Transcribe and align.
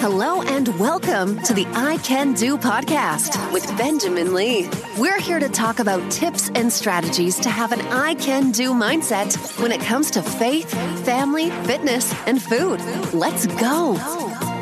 Hello 0.00 0.42
and 0.42 0.68
welcome 0.78 1.42
to 1.42 1.52
the 1.52 1.66
I 1.74 1.96
Can 2.04 2.32
Do 2.32 2.56
podcast 2.56 3.52
with 3.52 3.66
Benjamin 3.76 4.32
Lee. 4.32 4.70
We're 4.96 5.18
here 5.20 5.40
to 5.40 5.48
talk 5.48 5.80
about 5.80 6.08
tips 6.08 6.50
and 6.54 6.72
strategies 6.72 7.34
to 7.40 7.50
have 7.50 7.72
an 7.72 7.80
I 7.88 8.14
Can 8.14 8.52
Do 8.52 8.72
mindset 8.72 9.60
when 9.60 9.72
it 9.72 9.80
comes 9.80 10.12
to 10.12 10.22
faith, 10.22 10.70
family, 11.04 11.50
fitness, 11.66 12.14
and 12.28 12.40
food. 12.40 12.80
Let's 13.12 13.48
go. 13.60 13.94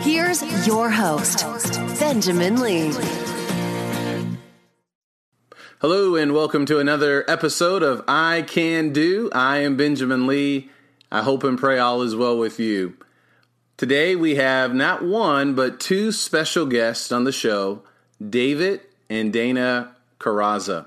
Here's 0.01 0.43
your 0.67 0.89
host, 0.89 1.45
Benjamin 2.01 2.59
Lee. 2.59 2.93
Hello 5.83 6.17
and 6.17 6.33
welcome 6.33 6.65
to 6.65 6.79
another 6.79 7.31
episode 7.31 7.83
of 7.83 8.03
I 8.09 8.43
Can 8.49 8.91
Do. 8.95 9.29
I 9.35 9.59
am 9.59 9.77
Benjamin 9.77 10.27
Lee. 10.27 10.71
I 11.13 11.21
hope 11.21 11.45
and 11.45 11.59
pray 11.59 11.79
all 11.79 12.01
is 12.01 12.17
well 12.17 12.39
with 12.39 12.59
you. 12.59 12.97
Today 13.77 14.17
we 14.17 14.37
have 14.37 14.75
not 14.75 15.05
one, 15.05 15.55
but 15.55 15.79
two 15.79 16.11
special 16.11 16.65
guests 16.65 17.13
on 17.13 17.25
the 17.25 17.33
show 17.33 17.83
David 18.27 18.81
and 19.11 19.31
Dana 19.31 19.95
Carraza. 20.19 20.87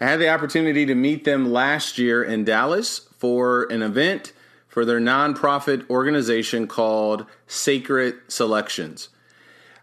I 0.00 0.06
had 0.06 0.20
the 0.20 0.28
opportunity 0.28 0.86
to 0.86 0.94
meet 0.94 1.24
them 1.24 1.50
last 1.50 1.98
year 1.98 2.22
in 2.22 2.44
Dallas 2.44 3.00
for 3.18 3.64
an 3.64 3.82
event 3.82 4.32
for 4.68 4.84
their 4.84 5.00
nonprofit 5.00 5.90
organization 5.90 6.68
called 6.68 7.26
Sacred 7.48 8.14
Selections. 8.28 9.08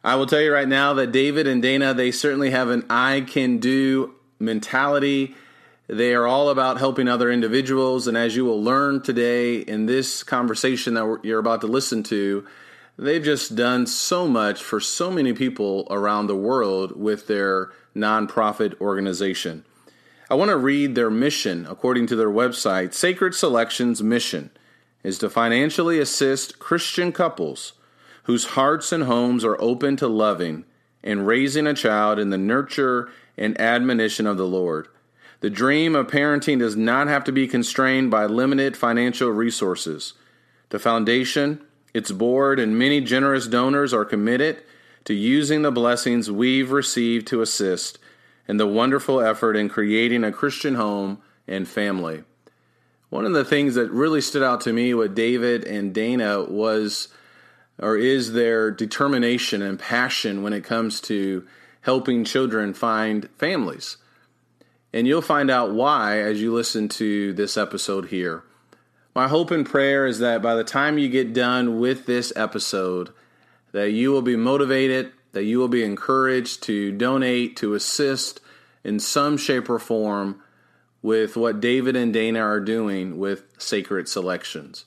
I 0.02 0.16
will 0.16 0.26
tell 0.26 0.40
you 0.40 0.54
right 0.54 0.70
now 0.70 0.94
that 0.94 1.12
David 1.12 1.48
and 1.48 1.62
Dana, 1.62 1.94
they 1.94 2.12
certainly 2.12 2.52
have 2.52 2.70
an 2.70 2.86
I 2.90 3.26
can 3.28 3.58
do 3.58 4.16
mentality. 4.40 5.36
They 5.88 6.14
are 6.14 6.28
all 6.28 6.50
about 6.50 6.80
helping 6.80 7.08
other 7.08 7.32
individuals. 7.32 8.08
And 8.08 8.18
as 8.18 8.36
you 8.36 8.44
will 8.44 8.62
learn 8.62 9.02
today 9.02 9.58
in 9.58 9.86
this 9.86 10.22
conversation 10.22 10.96
that 10.96 11.20
you're 11.24 11.40
about 11.40 11.62
to 11.62 11.68
listen 11.68 12.04
to, 12.04 12.46
they've 12.98 13.24
just 13.24 13.56
done 13.56 13.88
so 13.88 14.28
much 14.28 14.62
for 14.62 14.82
so 14.82 15.10
many 15.10 15.32
people 15.32 15.88
around 15.90 16.28
the 16.28 16.36
world 16.36 17.00
with 17.00 17.28
their 17.28 17.72
nonprofit 17.96 18.80
organization. 18.82 19.64
I 20.30 20.36
want 20.36 20.50
to 20.50 20.58
read 20.58 20.96
their 20.96 21.10
mission 21.10 21.66
according 21.70 22.08
to 22.08 22.18
their 22.18 22.30
website. 22.30 22.94
Sacred 22.94 23.34
Selections' 23.34 24.04
mission 24.04 24.52
is 25.04 25.18
to 25.20 25.30
financially 25.30 26.00
assist 26.00 26.60
Christian 26.60 27.14
couples 27.14 27.74
whose 28.24 28.44
hearts 28.44 28.92
and 28.92 29.06
homes 29.06 29.46
are 29.46 29.60
open 29.62 29.96
to 29.96 30.08
loving 30.10 30.66
and 31.02 31.26
raising 31.26 31.66
a 31.66 31.74
child 31.74 32.20
in 32.20 32.30
the 32.30 32.38
nurture 32.38 33.10
and 33.38 33.60
admonition 33.62 34.28
of 34.28 34.36
the 34.36 34.46
Lord. 34.46 34.90
The 35.40 35.50
dream 35.50 35.96
of 35.96 36.08
parenting 36.08 36.60
does 36.60 36.76
not 36.76 37.08
have 37.08 37.24
to 37.26 37.32
be 37.32 37.48
constrained 37.48 38.10
by 38.10 38.26
limited 38.26 38.76
financial 38.76 39.30
resources. 39.30 40.14
The 40.70 40.80
foundation, 40.80 41.62
its 41.94 42.12
board, 42.12 42.60
and 42.60 42.78
many 42.78 43.02
generous 43.02 43.48
donors 43.48 43.94
are 43.94 44.06
committed 44.06 44.64
to 45.06 45.14
using 45.14 45.62
the 45.62 45.72
blessings 45.72 46.32
we've 46.32 46.72
received 46.72 47.28
to 47.28 47.42
assist 47.42 48.00
in 48.48 48.58
the 48.58 48.68
wonderful 48.68 49.22
effort 49.22 49.56
in 49.56 49.70
creating 49.70 50.24
a 50.24 50.32
Christian 50.32 50.76
home 50.76 51.22
and 51.48 51.68
family. 51.68 52.24
One 53.10 53.26
of 53.26 53.34
the 53.34 53.46
things 53.46 53.76
that 53.76 53.92
really 53.92 54.22
stood 54.22 54.44
out 54.44 54.62
to 54.62 54.74
me 54.74 54.94
with 54.94 55.16
David 55.16 55.64
and 55.64 55.94
Dana 55.94 56.44
was 56.44 57.08
or 57.80 57.96
is 57.96 58.34
their 58.34 58.72
determination 58.72 59.62
and 59.62 59.78
passion 59.78 60.42
when 60.42 60.54
it 60.54 60.64
comes 60.64 61.00
to 61.02 61.46
helping 61.82 62.26
children 62.26 62.74
find 62.74 63.30
families. 63.38 63.98
And 64.98 65.06
you'll 65.06 65.22
find 65.22 65.52
out 65.52 65.74
why 65.74 66.22
as 66.22 66.42
you 66.42 66.52
listen 66.52 66.90
to 66.90 67.32
this 67.34 67.56
episode 67.56 68.08
here. 68.08 68.42
My 69.14 69.28
hope 69.28 69.52
and 69.52 69.64
prayer 69.64 70.08
is 70.08 70.18
that 70.18 70.42
by 70.42 70.56
the 70.56 70.64
time 70.64 70.98
you 70.98 71.08
get 71.08 71.34
done 71.34 71.80
with 71.80 72.08
this 72.08 72.34
episode, 72.36 73.12
that 73.74 73.92
you 73.92 74.12
will 74.12 74.24
be 74.24 74.36
motivated, 74.36 75.12
that 75.34 75.44
you 75.44 75.60
will 75.60 75.68
be 75.68 75.84
encouraged 75.84 76.64
to 76.64 76.92
donate, 76.92 77.56
to 77.58 77.76
assist 77.76 78.40
in 78.84 79.00
some 79.00 79.38
shape 79.38 79.70
or 79.70 79.78
form 79.78 80.42
with 81.04 81.38
what 81.38 81.60
David 81.60 81.96
and 81.96 82.12
Dana 82.12 82.40
are 82.40 82.60
doing 82.60 83.20
with 83.20 83.44
Sacred 83.60 84.10
Selections. 84.10 84.86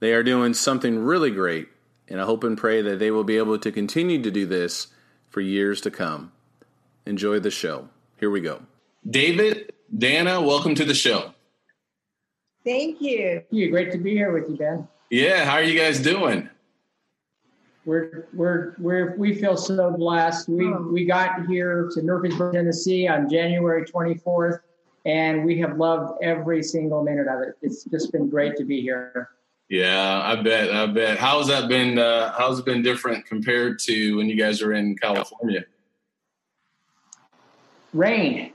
They 0.00 0.14
are 0.14 0.22
doing 0.22 0.54
something 0.54 0.98
really 0.98 1.30
great, 1.30 1.68
and 2.08 2.22
I 2.22 2.24
hope 2.24 2.42
and 2.42 2.56
pray 2.56 2.80
that 2.80 2.98
they 2.98 3.10
will 3.10 3.22
be 3.22 3.36
able 3.36 3.58
to 3.58 3.70
continue 3.70 4.22
to 4.22 4.30
do 4.30 4.46
this 4.46 4.86
for 5.28 5.42
years 5.42 5.82
to 5.82 5.90
come. 5.90 6.32
Enjoy 7.04 7.38
the 7.38 7.50
show. 7.50 7.90
Here 8.18 8.30
we 8.30 8.40
go. 8.40 8.62
David, 9.08 9.72
Dana, 9.96 10.40
welcome 10.40 10.74
to 10.76 10.84
the 10.84 10.94
show. 10.94 11.32
Thank 12.64 13.00
you. 13.00 13.40
Thank 13.40 13.46
you. 13.50 13.70
Great 13.70 13.90
to 13.92 13.98
be 13.98 14.12
here 14.12 14.32
with 14.32 14.48
you, 14.48 14.56
Ben. 14.56 14.86
Yeah, 15.10 15.44
how 15.44 15.54
are 15.54 15.62
you 15.62 15.78
guys 15.78 15.98
doing? 15.98 16.48
We're 17.84 18.28
we're 18.32 18.76
we're 18.78 19.16
we 19.16 19.34
feel 19.34 19.56
so 19.56 19.90
blessed. 19.90 20.48
We 20.48 20.66
oh. 20.66 20.88
we 20.92 21.04
got 21.04 21.46
here 21.46 21.90
to 21.92 22.02
Murfreesboro, 22.02 22.52
Tennessee 22.52 23.08
on 23.08 23.28
January 23.28 23.84
24th, 23.84 24.60
and 25.04 25.44
we 25.44 25.58
have 25.58 25.76
loved 25.76 26.22
every 26.22 26.62
single 26.62 27.02
minute 27.02 27.26
of 27.26 27.42
it. 27.42 27.56
It's 27.60 27.82
just 27.84 28.12
been 28.12 28.30
great 28.30 28.56
to 28.58 28.64
be 28.64 28.80
here. 28.80 29.30
Yeah, 29.68 30.20
I 30.22 30.40
bet. 30.40 30.72
I 30.72 30.86
bet. 30.86 31.18
How's 31.18 31.48
that 31.48 31.68
been? 31.68 31.98
Uh, 31.98 32.32
how's 32.38 32.60
it 32.60 32.64
been 32.64 32.82
different 32.82 33.26
compared 33.26 33.80
to 33.80 34.16
when 34.16 34.28
you 34.28 34.36
guys 34.36 34.62
are 34.62 34.74
in 34.74 34.96
California? 34.96 35.64
Rain. 37.92 38.52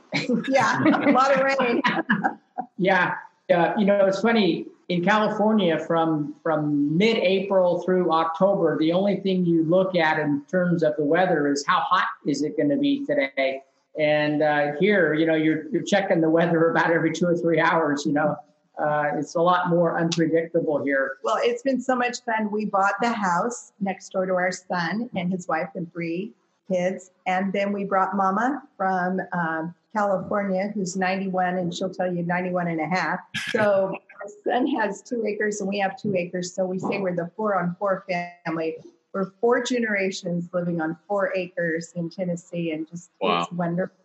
yeah, 0.47 0.83
a 0.83 1.11
lot 1.11 1.33
of 1.33 1.59
rain. 1.59 1.81
yeah, 2.77 3.15
uh, 3.53 3.73
you 3.77 3.85
know 3.85 4.05
it's 4.05 4.21
funny 4.21 4.67
in 4.89 5.03
California 5.03 5.77
from 5.79 6.33
from 6.41 6.97
mid-April 6.97 7.81
through 7.83 8.11
October. 8.11 8.77
The 8.79 8.93
only 8.93 9.17
thing 9.17 9.45
you 9.45 9.63
look 9.63 9.95
at 9.95 10.19
in 10.19 10.43
terms 10.49 10.83
of 10.83 10.95
the 10.97 11.03
weather 11.03 11.47
is 11.47 11.65
how 11.67 11.81
hot 11.81 12.07
is 12.25 12.41
it 12.41 12.57
going 12.57 12.69
to 12.69 12.77
be 12.77 13.05
today. 13.05 13.63
And 13.99 14.43
uh, 14.43 14.73
here, 14.79 15.13
you 15.13 15.25
know, 15.25 15.35
you're 15.35 15.67
you're 15.69 15.83
checking 15.83 16.21
the 16.21 16.29
weather 16.29 16.69
about 16.69 16.91
every 16.91 17.11
two 17.11 17.25
or 17.25 17.35
three 17.35 17.59
hours. 17.59 18.05
You 18.05 18.13
know, 18.13 18.35
uh, 18.81 19.11
it's 19.15 19.35
a 19.35 19.41
lot 19.41 19.69
more 19.69 19.99
unpredictable 19.99 20.83
here. 20.83 21.17
Well, 21.23 21.39
it's 21.41 21.63
been 21.63 21.81
so 21.81 21.95
much 21.95 22.23
fun. 22.23 22.51
We 22.51 22.65
bought 22.65 22.93
the 23.01 23.11
house 23.11 23.73
next 23.79 24.09
door 24.09 24.25
to 24.25 24.33
our 24.33 24.51
son 24.51 25.09
and 25.15 25.31
his 25.31 25.47
wife 25.47 25.69
and 25.75 25.91
three 25.91 26.33
kids. 26.71 27.11
And 27.25 27.51
then 27.53 27.71
we 27.71 27.83
brought 27.83 28.15
Mama 28.15 28.63
from 28.77 29.21
um, 29.31 29.73
California, 29.95 30.71
who's 30.73 30.95
91, 30.95 31.57
and 31.57 31.73
she'll 31.73 31.93
tell 31.93 32.13
you 32.13 32.23
91 32.23 32.67
and 32.67 32.81
a 32.81 32.87
half. 32.87 33.19
So 33.49 33.91
my 33.91 34.31
son 34.43 34.67
has 34.67 35.01
two 35.01 35.25
acres 35.25 35.61
and 35.61 35.69
we 35.69 35.79
have 35.79 35.99
two 35.99 36.15
acres. 36.15 36.53
So 36.53 36.65
we 36.65 36.79
say 36.79 36.99
we're 36.99 37.15
the 37.15 37.31
four 37.35 37.59
on 37.59 37.75
four 37.79 38.05
family. 38.07 38.77
We're 39.13 39.31
four 39.41 39.63
generations 39.63 40.49
living 40.53 40.81
on 40.81 40.97
four 41.07 41.33
acres 41.35 41.93
in 41.95 42.09
Tennessee, 42.09 42.71
and 42.71 42.87
just 42.87 43.09
wow. 43.19 43.41
it's 43.41 43.51
wonderful. 43.51 43.95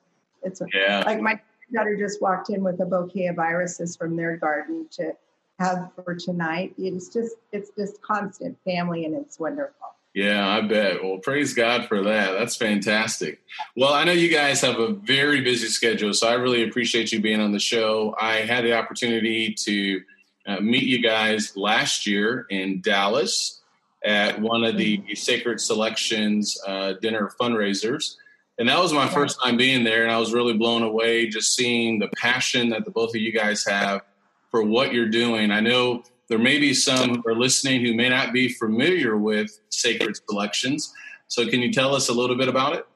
It's 0.43 0.63
yeah. 0.73 1.03
like 1.05 1.21
my 1.21 1.39
daughter 1.73 1.97
just 1.97 2.23
walked 2.23 2.51
in 2.51 2.63
with 2.63 2.81
a 2.81 2.87
bouquet 2.87 3.27
of 3.27 3.39
irises 3.39 3.97
from 3.97 4.17
their 4.17 4.37
garden 4.37 4.87
to 4.93 5.13
have 5.59 5.91
for 5.95 6.15
tonight. 6.15 6.75
It's 6.79 7.09
just 7.09 7.37
it's 7.53 7.71
just 7.77 8.01
constant 8.01 8.57
family, 8.65 9.05
and 9.05 9.15
it's 9.15 9.39
wonderful. 9.39 9.89
Yeah, 10.15 10.47
I 10.47 10.61
bet. 10.61 11.03
Well, 11.03 11.19
praise 11.19 11.55
God 11.55 11.87
for 11.87 12.03
that. 12.03 12.33
That's 12.33 12.55
fantastic. 12.55 13.41
Well, 13.77 13.95
I 13.95 14.05
know 14.05 14.13
you 14.13 14.29
guys 14.29 14.61
have 14.61 14.79
a 14.79 14.93
very 14.93 15.41
busy 15.41 15.69
schedule, 15.69 16.13
so 16.13 16.29
I 16.29 16.35
really 16.35 16.63
appreciate 16.65 17.13
you 17.13 17.21
being 17.21 17.41
on 17.41 17.53
the 17.53 17.59
show. 17.59 18.15
I 18.21 18.37
had 18.37 18.65
the 18.65 18.75
opportunity 18.75 19.55
to 19.65 20.03
uh, 20.47 20.61
meet 20.61 20.83
you 20.83 21.03
guys 21.03 21.57
last 21.57 22.07
year 22.07 22.47
in 22.51 22.83
Dallas 22.83 23.63
at 24.05 24.39
one 24.39 24.65
of 24.65 24.77
the 24.77 25.03
Sacred 25.15 25.61
Selections 25.61 26.59
uh, 26.67 26.95
dinner 27.01 27.33
fundraisers. 27.41 28.17
And 28.59 28.69
that 28.69 28.79
was 28.79 28.93
my 28.93 29.09
first 29.09 29.41
time 29.43 29.57
being 29.57 29.83
there, 29.83 30.03
and 30.03 30.13
I 30.13 30.19
was 30.19 30.35
really 30.35 30.53
blown 30.53 30.83
away 30.83 31.27
just 31.27 31.57
seeing 31.57 31.99
the 31.99 32.09
passion 32.09 32.69
that 32.71 32.85
the 32.85 32.91
both 32.91 33.11
of 33.11 33.21
you 33.21 33.33
guys 33.33 33.65
have 33.65 34.03
for 34.51 34.63
what 34.63 34.93
you're 34.93 35.09
doing. 35.09 35.51
I 35.51 35.61
know 35.61 36.05
there 36.33 36.39
may 36.39 36.59
be 36.59 36.73
some 36.73 37.17
who 37.17 37.31
are 37.31 37.35
listening 37.35 37.85
who 37.85 37.93
may 37.93 38.09
not 38.09 38.33
be 38.33 38.49
familiar 38.49 39.19
with 39.19 39.61
sacred 39.69 40.17
selections. 40.27 40.95
So, 41.29 41.47
can 41.47 41.61
you 41.61 41.71
tell 41.71 41.95
us 41.95 42.09
a 42.09 42.13
little 42.15 42.37
bit 42.37 42.49
about 42.49 42.75
it? 42.75 42.87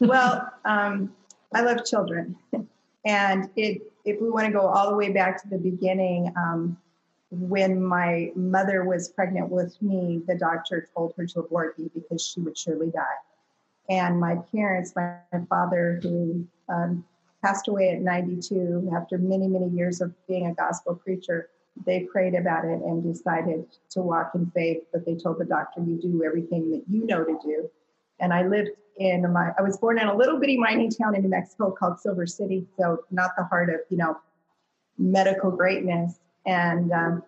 well, 0.00 0.52
um, 0.64 1.14
I 1.54 1.60
love 1.60 1.84
children, 1.84 2.34
and 3.04 3.48
it, 3.54 3.92
if 4.04 4.20
we 4.20 4.28
want 4.28 4.46
to 4.46 4.52
go 4.52 4.66
all 4.66 4.90
the 4.90 4.96
way 4.96 5.12
back 5.12 5.40
to 5.42 5.48
the 5.48 5.58
beginning, 5.58 6.32
um, 6.36 6.76
when 7.30 7.80
my 7.80 8.32
mother 8.34 8.84
was 8.84 9.10
pregnant 9.10 9.48
with 9.48 9.80
me, 9.80 10.22
the 10.26 10.34
doctor 10.34 10.88
told 10.92 11.14
her 11.16 11.26
to 11.26 11.38
abort 11.38 11.78
me 11.78 11.88
because 11.94 12.26
she 12.26 12.40
would 12.40 12.58
surely 12.58 12.90
die. 12.90 13.04
And 13.88 14.18
my 14.18 14.38
parents, 14.52 14.92
my, 14.96 15.18
my 15.32 15.44
father, 15.48 16.00
who 16.02 16.48
um, 16.68 17.04
passed 17.46 17.68
away 17.68 17.90
at 17.90 18.00
92 18.00 18.90
after 18.96 19.18
many, 19.18 19.46
many 19.46 19.68
years 19.68 20.00
of 20.00 20.12
being 20.26 20.46
a 20.46 20.54
gospel 20.54 20.94
preacher, 20.94 21.48
they 21.84 22.00
prayed 22.00 22.34
about 22.34 22.64
it 22.64 22.80
and 22.82 23.02
decided 23.02 23.66
to 23.90 24.00
walk 24.00 24.32
in 24.34 24.50
faith. 24.50 24.82
But 24.92 25.04
they 25.04 25.14
told 25.14 25.38
the 25.38 25.44
doctor, 25.44 25.80
"You 25.82 26.00
do 26.00 26.24
everything 26.24 26.70
that 26.70 26.84
you 26.88 27.06
know 27.06 27.24
to 27.24 27.38
do." 27.44 27.70
And 28.18 28.32
I 28.32 28.46
lived 28.46 28.70
in 28.96 29.30
my. 29.32 29.52
I 29.58 29.62
was 29.62 29.76
born 29.76 29.98
in 29.98 30.08
a 30.08 30.16
little 30.16 30.40
bitty 30.40 30.56
mining 30.56 30.90
town 30.90 31.14
in 31.14 31.22
New 31.22 31.28
Mexico 31.28 31.70
called 31.70 32.00
Silver 32.00 32.26
City, 32.26 32.66
so 32.78 33.04
not 33.10 33.32
the 33.36 33.44
heart 33.44 33.68
of 33.68 33.80
you 33.90 33.98
know 33.98 34.16
medical 34.98 35.50
greatness. 35.50 36.18
And 36.46 36.92
um, 36.92 37.22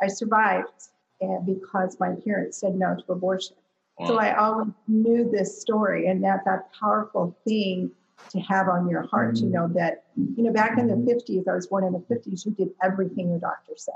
I 0.00 0.08
survived 0.08 0.68
because 1.44 2.00
my 2.00 2.14
parents 2.24 2.58
said 2.58 2.74
no 2.74 2.96
to 2.96 3.12
abortion. 3.12 3.56
Wow. 3.98 4.06
So 4.06 4.18
I 4.18 4.34
always 4.36 4.72
knew 4.88 5.30
this 5.30 5.60
story 5.60 6.06
and 6.06 6.24
that 6.24 6.46
that 6.46 6.72
powerful 6.72 7.36
thing 7.44 7.90
to 8.30 8.40
have 8.40 8.68
on 8.68 8.88
your 8.88 9.02
heart 9.02 9.34
mm-hmm. 9.34 9.46
to 9.46 9.52
know 9.52 9.68
that, 9.74 10.04
you 10.16 10.42
know, 10.44 10.52
back 10.52 10.78
in 10.78 10.86
the 10.86 10.94
50s, 10.94 11.48
I 11.48 11.54
was 11.54 11.66
born 11.66 11.84
in 11.84 11.92
the 11.92 11.98
50s, 11.98 12.46
you 12.46 12.52
did 12.52 12.70
everything 12.82 13.30
your 13.30 13.38
doctor 13.38 13.72
said. 13.76 13.94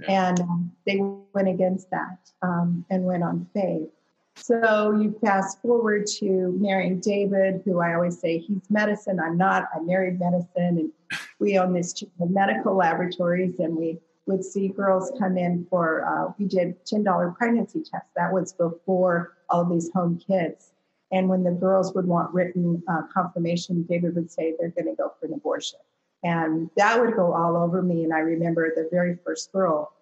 Yeah. 0.00 0.28
And 0.28 0.40
um, 0.40 0.72
they 0.86 0.98
went 1.00 1.48
against 1.48 1.90
that 1.90 2.18
um, 2.42 2.84
and 2.90 3.04
went 3.04 3.22
on 3.22 3.46
faith. 3.54 3.88
So 4.36 4.92
you 4.92 5.14
fast 5.20 5.60
forward 5.60 6.06
to 6.18 6.56
marrying 6.58 7.00
David, 7.00 7.62
who 7.64 7.80
I 7.80 7.94
always 7.94 8.18
say 8.18 8.38
he's 8.38 8.62
medicine. 8.70 9.20
I'm 9.20 9.36
not. 9.36 9.68
I 9.74 9.80
married 9.80 10.18
medicine, 10.18 10.48
and 10.56 10.92
we 11.38 11.58
own 11.58 11.74
this 11.74 12.02
medical 12.18 12.74
laboratories, 12.74 13.58
and 13.58 13.76
we 13.76 13.98
would 14.26 14.44
see 14.44 14.68
girls 14.68 15.12
come 15.18 15.36
in 15.36 15.66
for. 15.68 16.06
Uh, 16.06 16.32
we 16.38 16.46
did 16.46 16.84
ten 16.86 17.02
dollar 17.02 17.34
pregnancy 17.36 17.80
tests. 17.80 18.08
That 18.16 18.32
was 18.32 18.52
before 18.54 19.36
all 19.50 19.64
these 19.64 19.90
home 19.92 20.18
kids. 20.26 20.70
And 21.12 21.28
when 21.28 21.42
the 21.42 21.50
girls 21.50 21.94
would 21.94 22.06
want 22.06 22.32
written 22.32 22.82
uh, 22.88 23.02
confirmation, 23.12 23.82
David 23.82 24.14
would 24.14 24.30
say 24.30 24.54
they're 24.58 24.70
going 24.70 24.86
to 24.86 24.94
go 24.94 25.12
for 25.18 25.26
an 25.26 25.34
abortion, 25.34 25.80
and 26.22 26.70
that 26.76 27.00
would 27.00 27.14
go 27.14 27.32
all 27.32 27.56
over 27.56 27.82
me. 27.82 28.04
And 28.04 28.12
I 28.12 28.20
remember 28.20 28.72
the 28.74 28.88
very 28.90 29.18
first 29.24 29.52
girl 29.52 29.92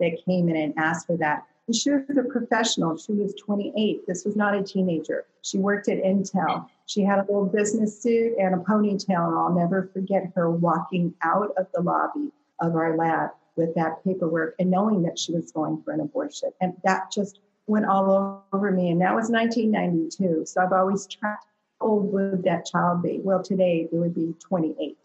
that 0.00 0.24
came 0.24 0.48
in 0.48 0.56
and 0.56 0.74
asked 0.76 1.06
for 1.06 1.16
that 1.16 1.46
And 1.66 1.74
she 1.74 1.90
was 1.90 2.16
a 2.16 2.22
professional. 2.22 2.96
She 2.96 3.12
was 3.12 3.34
28. 3.34 4.06
This 4.06 4.24
was 4.24 4.36
not 4.36 4.54
a 4.54 4.62
teenager. 4.62 5.24
She 5.42 5.58
worked 5.58 5.88
at 5.88 5.98
Intel. 5.98 6.68
She 6.86 7.02
had 7.02 7.18
a 7.18 7.22
little 7.22 7.46
business 7.46 8.00
suit 8.00 8.34
and 8.38 8.54
a 8.54 8.58
ponytail, 8.58 9.28
and 9.28 9.38
I'll 9.38 9.54
never 9.54 9.90
forget 9.92 10.32
her 10.36 10.50
walking 10.50 11.14
out 11.22 11.50
of 11.56 11.66
the 11.74 11.82
lobby 11.82 12.30
of 12.60 12.76
our 12.76 12.96
lab 12.96 13.30
with 13.56 13.74
that 13.74 14.04
paperwork 14.04 14.54
and 14.58 14.70
knowing 14.70 15.02
that 15.02 15.18
she 15.18 15.32
was 15.32 15.50
going 15.50 15.82
for 15.82 15.92
an 15.92 16.00
abortion. 16.00 16.50
And 16.60 16.74
that 16.84 17.10
just 17.10 17.40
went 17.66 17.86
all 17.86 18.44
over 18.52 18.70
me. 18.70 18.90
And 18.90 19.00
that 19.00 19.14
was 19.14 19.30
1992. 19.30 20.46
So 20.46 20.60
I've 20.60 20.72
always 20.72 21.06
tracked 21.06 21.46
how 21.80 21.88
old 21.88 22.12
would 22.12 22.42
that 22.44 22.66
child 22.66 23.02
be? 23.02 23.20
Well, 23.22 23.42
today 23.42 23.88
it 23.90 23.96
would 23.96 24.14
be 24.14 24.34
28. 24.40 24.96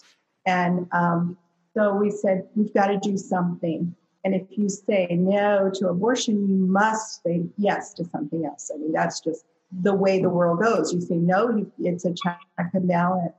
And 0.46 0.88
um, 0.92 1.38
so 1.76 1.94
we 1.94 2.10
said, 2.10 2.48
we've 2.56 2.74
got 2.74 2.88
to 2.88 2.98
do 2.98 3.18
something. 3.18 3.96
And 4.24 4.36
if 4.36 4.44
you 4.52 4.70
say 4.70 5.08
no 5.12 5.72
to 5.76 5.90
abortion, 5.90 6.48
you 6.48 6.56
must 6.56 7.24
say 7.24 7.44
yes 7.58 7.94
to 7.96 8.06
something 8.06 8.46
else. 8.46 8.72
I 8.74 8.78
mean, 8.78 8.92
that's 8.92 9.20
just 9.20 9.46
the 9.72 9.94
way 9.94 10.22
the 10.22 10.30
world 10.30 10.62
goes. 10.62 10.94
You 10.94 11.02
say 11.02 11.16
no, 11.16 11.66
it's 11.80 12.06
a 12.06 12.14
check 12.14 12.40
and 12.74 12.88
balance. 12.88 13.34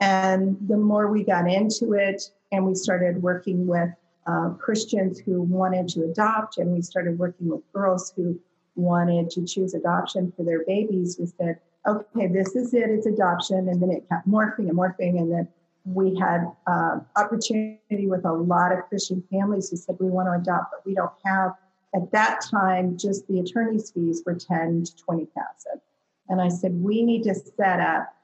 And 0.00 0.56
the 0.68 0.76
more 0.76 1.10
we 1.10 1.24
got 1.24 1.50
into 1.50 1.94
it, 1.94 2.22
and 2.52 2.64
we 2.64 2.74
started 2.74 3.20
working 3.20 3.66
with 3.66 3.90
uh, 4.26 4.50
Christians 4.50 5.18
who 5.18 5.42
wanted 5.42 5.88
to 5.88 6.04
adopt, 6.04 6.58
and 6.58 6.72
we 6.72 6.82
started 6.82 7.18
working 7.18 7.48
with 7.48 7.60
girls 7.72 8.12
who 8.14 8.38
wanted 8.78 9.30
to 9.30 9.44
choose 9.44 9.74
adoption 9.74 10.32
for 10.36 10.44
their 10.44 10.64
babies, 10.64 11.16
we 11.18 11.26
said, 11.26 11.58
okay, 11.86 12.26
this 12.28 12.54
is 12.54 12.72
it, 12.74 12.90
it's 12.90 13.06
adoption. 13.06 13.68
And 13.68 13.82
then 13.82 13.90
it 13.90 14.08
kept 14.08 14.28
morphing 14.28 14.68
and 14.68 14.76
morphing. 14.76 15.18
And 15.18 15.32
then 15.32 15.48
we 15.84 16.16
had 16.16 16.44
uh, 16.66 17.00
opportunity 17.16 18.06
with 18.06 18.24
a 18.24 18.32
lot 18.32 18.72
of 18.72 18.88
Christian 18.88 19.22
families 19.30 19.70
who 19.70 19.76
said 19.76 19.96
we 19.98 20.08
want 20.08 20.28
to 20.28 20.32
adopt, 20.32 20.72
but 20.72 20.84
we 20.84 20.94
don't 20.94 21.12
have 21.24 21.52
at 21.94 22.10
that 22.12 22.40
time 22.50 22.98
just 22.98 23.26
the 23.28 23.40
attorney's 23.40 23.90
fees 23.90 24.22
were 24.26 24.34
ten 24.34 24.84
to 24.84 24.96
twenty 24.96 25.26
thousand, 25.26 25.80
and 26.28 26.40
I 26.40 26.48
said 26.48 26.74
we 26.74 27.02
need 27.02 27.22
to 27.24 27.34
set 27.34 27.80
up 27.80 28.14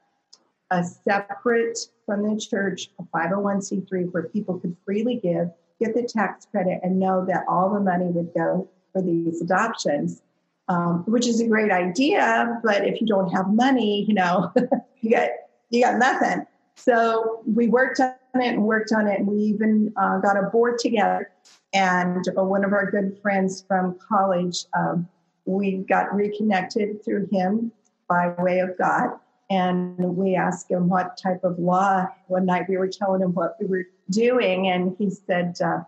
a 0.71 0.83
separate 0.83 1.79
from 2.05 2.23
the 2.23 2.39
church 2.39 2.89
a 2.99 3.03
501c3 3.03 4.11
where 4.11 4.23
people 4.23 4.59
could 4.59 4.75
freely 4.83 5.15
give, 5.15 5.49
get 5.79 5.93
the 5.93 6.03
tax 6.03 6.47
credit, 6.49 6.79
and 6.83 6.99
know 6.99 7.25
that 7.25 7.45
all 7.47 7.73
the 7.73 7.79
money 7.79 8.05
would 8.05 8.33
go 8.33 8.69
for 8.91 9.01
these 9.01 9.41
adoptions. 9.41 10.21
Um, 10.67 11.03
which 11.05 11.27
is 11.27 11.41
a 11.41 11.47
great 11.47 11.71
idea, 11.71 12.59
but 12.63 12.87
if 12.87 12.99
you 12.99 13.05
don't 13.05 13.29
have 13.29 13.53
money, 13.53 14.03
you 14.07 14.15
know, 14.15 14.51
you 15.01 15.11
got 15.11 15.29
you 15.69 15.83
got 15.83 15.99
nothing. 15.99 16.47
So 16.75 17.41
we 17.45 17.67
worked 17.67 17.99
on 17.99 18.15
it 18.35 18.53
and 18.53 18.63
worked 18.63 18.91
on 18.91 19.07
it. 19.07 19.19
And 19.19 19.27
we 19.27 19.37
even 19.37 19.93
uh, 19.97 20.19
got 20.19 20.37
a 20.37 20.43
board 20.43 20.77
together. 20.79 21.31
And 21.73 22.23
uh, 22.37 22.43
one 22.43 22.63
of 22.63 22.73
our 22.73 22.89
good 22.89 23.17
friends 23.21 23.63
from 23.67 23.97
college, 24.07 24.65
um, 24.77 25.07
we 25.45 25.77
got 25.77 26.13
reconnected 26.13 27.03
through 27.03 27.27
him 27.31 27.71
by 28.07 28.29
way 28.39 28.59
of 28.59 28.77
God. 28.77 29.11
And 29.49 29.97
we 30.15 30.35
asked 30.35 30.71
him 30.71 30.89
what 30.89 31.17
type 31.17 31.43
of 31.43 31.59
law. 31.59 32.07
One 32.27 32.45
night 32.45 32.67
we 32.67 32.77
were 32.77 32.87
telling 32.87 33.21
him 33.21 33.33
what 33.33 33.55
we 33.59 33.67
were 33.67 33.85
doing. 34.09 34.67
And 34.67 34.95
he 34.97 35.09
said, 35.09 35.57
uh, 35.63 35.81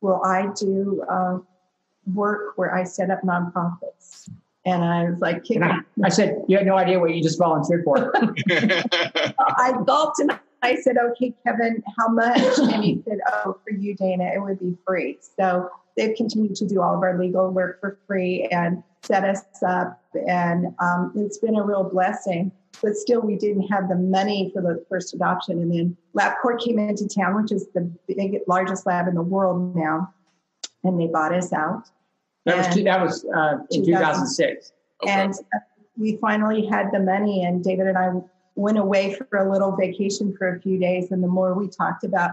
Well, 0.00 0.22
I 0.24 0.48
do 0.58 1.04
uh, 1.08 1.38
work 2.12 2.56
where 2.56 2.74
I 2.74 2.84
set 2.84 3.10
up 3.10 3.22
nonprofits. 3.22 4.28
And 4.64 4.82
I 4.82 5.04
was 5.04 5.20
like, 5.20 5.44
I, 5.62 5.78
I, 6.02 6.08
said, 6.08 6.42
You 6.48 6.56
had 6.56 6.66
no 6.66 6.76
idea 6.76 6.98
what 6.98 7.14
you 7.14 7.22
just 7.22 7.38
volunteered 7.38 7.84
for. 7.84 8.12
I 8.50 9.72
gulped 9.86 10.18
and 10.18 10.38
I 10.62 10.74
said, 10.74 10.96
Okay, 10.98 11.32
Kevin, 11.44 11.82
how 11.96 12.08
much? 12.08 12.58
And 12.58 12.82
he 12.82 13.00
said, 13.08 13.18
Oh, 13.32 13.58
for 13.62 13.70
you, 13.70 13.94
Dana, 13.94 14.32
it 14.34 14.42
would 14.42 14.58
be 14.58 14.76
free. 14.84 15.18
So 15.38 15.70
they've 15.96 16.16
continued 16.16 16.56
to 16.56 16.66
do 16.66 16.82
all 16.82 16.96
of 16.96 17.02
our 17.02 17.16
legal 17.16 17.48
work 17.50 17.80
for 17.80 17.98
free 18.08 18.48
and 18.50 18.82
set 19.02 19.24
us 19.24 19.44
up. 19.64 20.02
And 20.28 20.74
um, 20.80 21.12
it's 21.14 21.38
been 21.38 21.56
a 21.56 21.62
real 21.62 21.84
blessing. 21.84 22.50
But 22.82 22.96
still, 22.96 23.20
we 23.20 23.36
didn't 23.36 23.68
have 23.68 23.88
the 23.88 23.94
money 23.94 24.50
for 24.52 24.60
the 24.60 24.84
first 24.88 25.14
adoption. 25.14 25.60
And 25.60 25.72
then 25.72 25.96
LabCorp 26.14 26.60
came 26.60 26.78
into 26.78 27.08
town, 27.08 27.40
which 27.40 27.52
is 27.52 27.68
the 27.72 27.90
big, 28.08 28.40
largest 28.48 28.84
lab 28.84 29.06
in 29.06 29.14
the 29.14 29.22
world 29.22 29.76
now. 29.76 30.12
And 30.82 31.00
they 31.00 31.06
bought 31.06 31.32
us 31.32 31.52
out 31.52 31.88
that 32.46 32.56
was, 32.56 32.74
two, 32.74 32.84
that 32.84 33.00
was 33.00 33.24
uh, 33.36 33.58
in 33.70 33.84
2006. 33.84 34.72
Okay. 35.02 35.12
And 35.12 35.34
we 35.98 36.16
finally 36.16 36.64
had 36.66 36.90
the 36.92 37.00
money, 37.00 37.44
and 37.44 37.62
David 37.62 37.88
and 37.88 37.98
I 37.98 38.12
went 38.54 38.78
away 38.78 39.14
for 39.14 39.36
a 39.36 39.50
little 39.50 39.76
vacation 39.76 40.34
for 40.36 40.56
a 40.56 40.60
few 40.60 40.78
days. 40.78 41.10
And 41.10 41.22
the 41.22 41.28
more 41.28 41.54
we 41.54 41.68
talked 41.68 42.04
about 42.04 42.30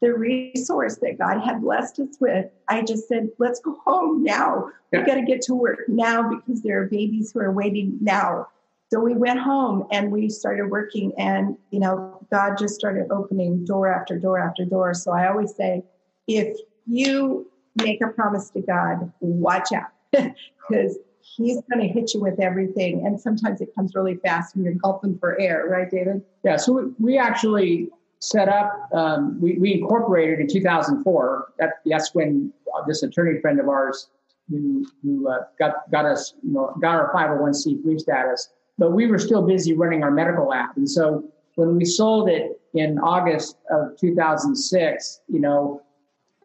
the 0.00 0.12
resource 0.12 0.96
that 0.96 1.18
God 1.18 1.40
had 1.40 1.62
blessed 1.62 2.00
us 2.00 2.16
with, 2.20 2.46
I 2.68 2.82
just 2.82 3.08
said, 3.08 3.30
let's 3.38 3.60
go 3.60 3.78
home 3.84 4.24
now. 4.24 4.70
Yeah. 4.92 5.00
We 5.00 5.06
got 5.06 5.14
to 5.14 5.22
get 5.22 5.40
to 5.42 5.54
work 5.54 5.88
now 5.88 6.28
because 6.28 6.62
there 6.62 6.82
are 6.82 6.86
babies 6.86 7.32
who 7.32 7.40
are 7.40 7.52
waiting 7.52 7.98
now. 8.00 8.48
So 8.90 9.00
we 9.00 9.14
went 9.14 9.40
home 9.40 9.86
and 9.90 10.12
we 10.12 10.28
started 10.28 10.70
working, 10.70 11.12
and 11.18 11.56
you 11.70 11.80
know, 11.80 12.24
God 12.30 12.58
just 12.58 12.74
started 12.74 13.10
opening 13.10 13.64
door 13.64 13.88
after 13.88 14.18
door 14.18 14.38
after 14.38 14.64
door. 14.64 14.94
So 14.94 15.12
I 15.12 15.28
always 15.28 15.54
say, 15.54 15.82
if 16.26 16.56
you 16.86 17.50
make 17.76 18.02
a 18.02 18.08
promise 18.08 18.50
to 18.50 18.60
God, 18.60 19.12
watch 19.20 19.68
out 19.72 19.90
because 20.12 20.98
he's 21.20 21.60
going 21.72 21.86
to 21.86 21.92
hit 21.92 22.14
you 22.14 22.20
with 22.20 22.40
everything. 22.40 23.06
And 23.06 23.20
sometimes 23.20 23.60
it 23.60 23.74
comes 23.74 23.94
really 23.94 24.16
fast 24.16 24.54
and 24.54 24.64
you're 24.64 24.74
gulping 24.74 25.18
for 25.18 25.40
air, 25.40 25.66
right, 25.68 25.90
David? 25.90 26.22
Yeah. 26.44 26.56
So 26.56 26.92
we 26.98 27.18
actually 27.18 27.88
set 28.20 28.48
up, 28.48 28.88
um, 28.92 29.40
we, 29.40 29.58
we 29.58 29.74
incorporated 29.74 30.40
in 30.40 30.48
2004. 30.48 31.52
That, 31.58 31.70
that's 31.86 32.14
when 32.14 32.52
this 32.86 33.02
attorney 33.02 33.40
friend 33.40 33.60
of 33.60 33.68
ours 33.68 34.08
who, 34.50 34.86
who 35.02 35.28
uh, 35.28 35.40
got, 35.58 35.90
got 35.90 36.04
us, 36.04 36.34
you 36.42 36.52
know, 36.52 36.74
got 36.80 36.96
our 36.96 37.12
501c3 37.14 37.98
status, 37.98 38.50
but 38.78 38.92
we 38.92 39.06
were 39.06 39.18
still 39.18 39.42
busy 39.42 39.72
running 39.72 40.02
our 40.02 40.10
medical 40.10 40.52
app. 40.52 40.76
And 40.76 40.88
so 40.88 41.24
when 41.54 41.76
we 41.76 41.84
sold 41.84 42.28
it 42.28 42.60
in 42.74 42.98
August 42.98 43.56
of 43.70 43.96
2006, 43.98 45.20
you 45.28 45.40
know, 45.40 45.80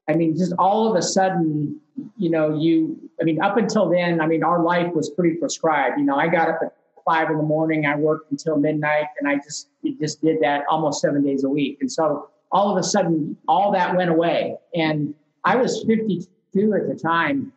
I 0.09 0.15
mean, 0.15 0.35
just 0.35 0.53
all 0.57 0.89
of 0.89 0.97
a 0.97 1.03
sudden, 1.03 1.79
you 2.17 2.31
know, 2.31 2.57
you, 2.57 2.99
I 3.21 3.23
mean, 3.23 3.39
up 3.41 3.57
until 3.57 3.87
then, 3.87 4.19
I 4.19 4.25
mean, 4.25 4.43
our 4.43 4.63
life 4.63 4.91
was 4.95 5.11
pretty 5.11 5.35
prescribed. 5.35 5.99
You 5.99 6.05
know, 6.05 6.15
I 6.15 6.27
got 6.27 6.49
up 6.49 6.59
at 6.63 6.73
five 7.05 7.29
in 7.29 7.37
the 7.37 7.43
morning, 7.43 7.85
I 7.85 7.95
worked 7.95 8.31
until 8.31 8.57
midnight, 8.57 9.05
and 9.19 9.29
I 9.29 9.35
just, 9.35 9.69
just 10.01 10.21
did 10.21 10.41
that 10.41 10.63
almost 10.67 11.01
seven 11.01 11.23
days 11.23 11.43
a 11.43 11.49
week. 11.49 11.77
And 11.79 11.91
so 11.91 12.29
all 12.51 12.71
of 12.71 12.77
a 12.77 12.83
sudden, 12.83 13.37
all 13.47 13.71
that 13.73 13.95
went 13.95 14.09
away. 14.09 14.55
And 14.73 15.13
I 15.45 15.55
was 15.57 15.83
52 15.85 16.73
at 16.73 16.87
the 16.87 16.95
time, 16.95 17.53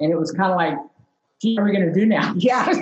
and 0.00 0.10
it 0.10 0.18
was 0.18 0.32
kind 0.32 0.50
of 0.50 0.56
like, 0.56 0.78
gee, 1.42 1.56
what 1.56 1.62
are 1.62 1.66
we 1.66 1.72
going 1.72 1.92
to 1.92 1.92
do 1.92 2.06
now? 2.06 2.34
Yeah. 2.38 2.72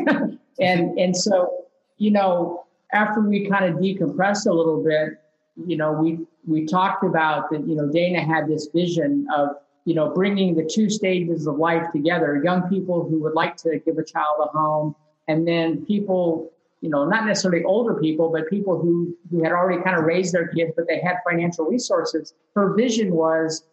and, 0.61 0.99
and 1.01 1.17
so, 1.17 1.65
you 1.99 2.13
know, 2.13 2.65
after 2.93 3.21
we 3.21 3.49
kind 3.49 3.65
of 3.65 3.81
decompressed 3.81 4.47
a 4.47 4.53
little 4.53 4.85
bit, 4.85 5.21
you 5.67 5.77
know, 5.77 5.93
we 5.93 6.21
we 6.47 6.67
talked 6.67 7.05
about 7.05 7.51
that. 7.51 7.67
You 7.67 7.75
know, 7.75 7.89
Dana 7.91 8.25
had 8.25 8.49
this 8.49 8.69
vision 8.73 9.27
of 9.35 9.57
you 9.85 9.95
know, 9.95 10.11
bringing 10.11 10.55
the 10.55 10.65
two 10.65 10.89
stages 10.89 11.47
of 11.47 11.57
life 11.57 11.91
together, 11.93 12.41
young 12.43 12.63
people 12.69 13.07
who 13.09 13.21
would 13.23 13.35
like 13.35 13.57
to 13.57 13.79
give 13.81 13.99
a 13.99 14.05
child 14.05 14.41
a 14.43 14.47
home, 14.47 14.95
and 15.29 15.47
then 15.47 15.85
people, 15.85 16.51
you 16.81 16.89
know, 16.89 17.05
not 17.05 17.27
necessarily 17.27 17.65
older 17.65 17.95
people, 17.95 18.31
but 18.31 18.49
people 18.49 18.81
who, 18.81 19.17
who 19.31 19.43
had 19.43 19.53
already 19.53 19.83
kind 19.83 19.97
of 19.97 20.05
raised 20.05 20.33
their 20.33 20.49
kids, 20.49 20.73
but 20.77 20.87
they 20.89 21.01
had 21.01 21.17
financial 21.29 21.67
resources. 21.67 22.35
Her 22.55 22.75
vision 22.75 23.15
was 23.15 23.67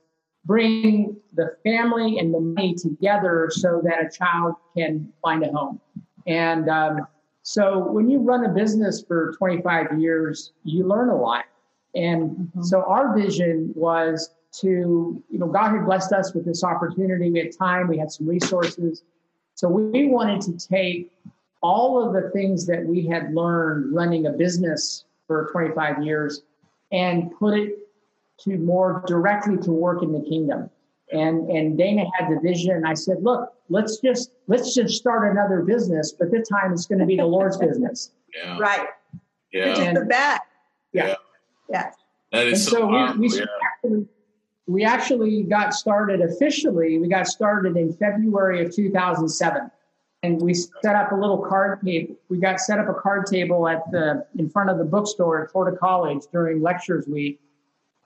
bring 0.43 1.15
the 1.33 1.55
family 1.63 2.19
and 2.19 2.33
the 2.33 2.39
money 2.39 2.73
together 2.73 3.49
so 3.51 3.81
that 3.83 4.03
a 4.03 4.09
child 4.09 4.55
can 4.75 5.11
find 5.21 5.43
a 5.43 5.51
home. 5.51 5.79
And 6.27 6.67
um, 6.67 7.07
so 7.43 7.87
when 7.91 8.09
you 8.09 8.19
run 8.19 8.45
a 8.45 8.49
business 8.49 9.03
for 9.07 9.33
25 9.37 9.99
years, 9.99 10.51
you 10.63 10.85
learn 10.85 11.09
a 11.09 11.15
lot. 11.15 11.45
And 11.95 12.31
mm-hmm. 12.31 12.62
so 12.63 12.83
our 12.83 13.17
vision 13.17 13.71
was 13.75 14.31
to, 14.62 14.67
you 15.29 15.39
know, 15.39 15.48
God 15.48 15.71
had 15.71 15.86
blessed 15.86 16.13
us 16.13 16.33
with 16.33 16.45
this 16.45 16.63
opportunity. 16.63 17.31
We 17.31 17.39
had 17.39 17.57
time, 17.57 17.88
we 17.88 17.98
had 17.98 18.12
some 18.12 18.27
resources. 18.27 19.03
So 19.55 19.69
we 19.69 20.07
wanted 20.07 20.41
to 20.41 20.67
take 20.67 21.12
all 21.62 22.05
of 22.05 22.13
the 22.13 22.29
things 22.31 22.65
that 22.67 22.83
we 22.83 23.05
had 23.05 23.33
learned 23.33 23.93
running 23.93 24.25
a 24.25 24.31
business 24.31 25.05
for 25.27 25.50
25 25.51 26.03
years 26.03 26.41
and 26.91 27.31
put 27.38 27.57
it 27.57 27.77
to 28.39 28.57
more 28.57 29.03
directly 29.05 29.57
to 29.57 29.71
work 29.71 30.01
in 30.01 30.12
the 30.12 30.21
kingdom. 30.21 30.69
And 31.12 31.50
and 31.50 31.77
Dana 31.77 32.05
had 32.17 32.29
the 32.29 32.39
vision, 32.39 32.71
and 32.71 32.88
I 32.88 32.93
said, 32.93 33.17
look, 33.21 33.53
let's 33.69 33.98
just 33.98 34.31
let's 34.48 34.74
just 34.74 34.95
start 34.95 35.29
another 35.29 35.62
business, 35.62 36.13
but 36.17 36.31
this 36.31 36.48
time 36.48 36.71
it's 36.71 36.86
going 36.86 37.00
to 37.00 37.05
be 37.05 37.17
the 37.17 37.25
Lord's 37.25 37.57
business. 37.57 38.12
Yeah. 38.33 38.57
Right. 38.57 38.88
Yeah. 39.51 39.67
Which 39.67 39.79
is 39.79 39.93
the 39.93 40.05
bet. 40.05 40.39
Yeah. 40.93 41.07
Yeah. 41.07 41.15
Yeah. 41.71 41.91
That 42.31 42.47
is 42.47 42.65
and 42.65 42.71
so, 42.71 42.77
so 42.79 43.15
we, 43.17 43.27
we, 43.27 43.37
yeah. 43.37 43.45
actually, 43.63 44.07
we 44.67 44.83
actually 44.83 45.43
got 45.43 45.73
started 45.73 46.21
officially. 46.21 46.99
We 46.99 47.07
got 47.07 47.27
started 47.27 47.75
in 47.77 47.93
February 47.93 48.65
of 48.65 48.73
2007 48.73 49.71
and 50.23 50.41
we 50.41 50.53
set 50.53 50.95
up 50.95 51.11
a 51.11 51.15
little 51.15 51.37
card 51.37 51.81
table. 51.83 52.15
We 52.29 52.37
got 52.37 52.59
set 52.59 52.79
up 52.79 52.87
a 52.87 52.93
card 52.93 53.25
table 53.25 53.67
at 53.67 53.89
the 53.91 54.25
in 54.37 54.49
front 54.49 54.69
of 54.69 54.77
the 54.77 54.83
bookstore 54.83 55.43
at 55.43 55.51
Florida 55.51 55.77
College 55.77 56.23
during 56.31 56.61
lectures 56.61 57.07
week, 57.07 57.39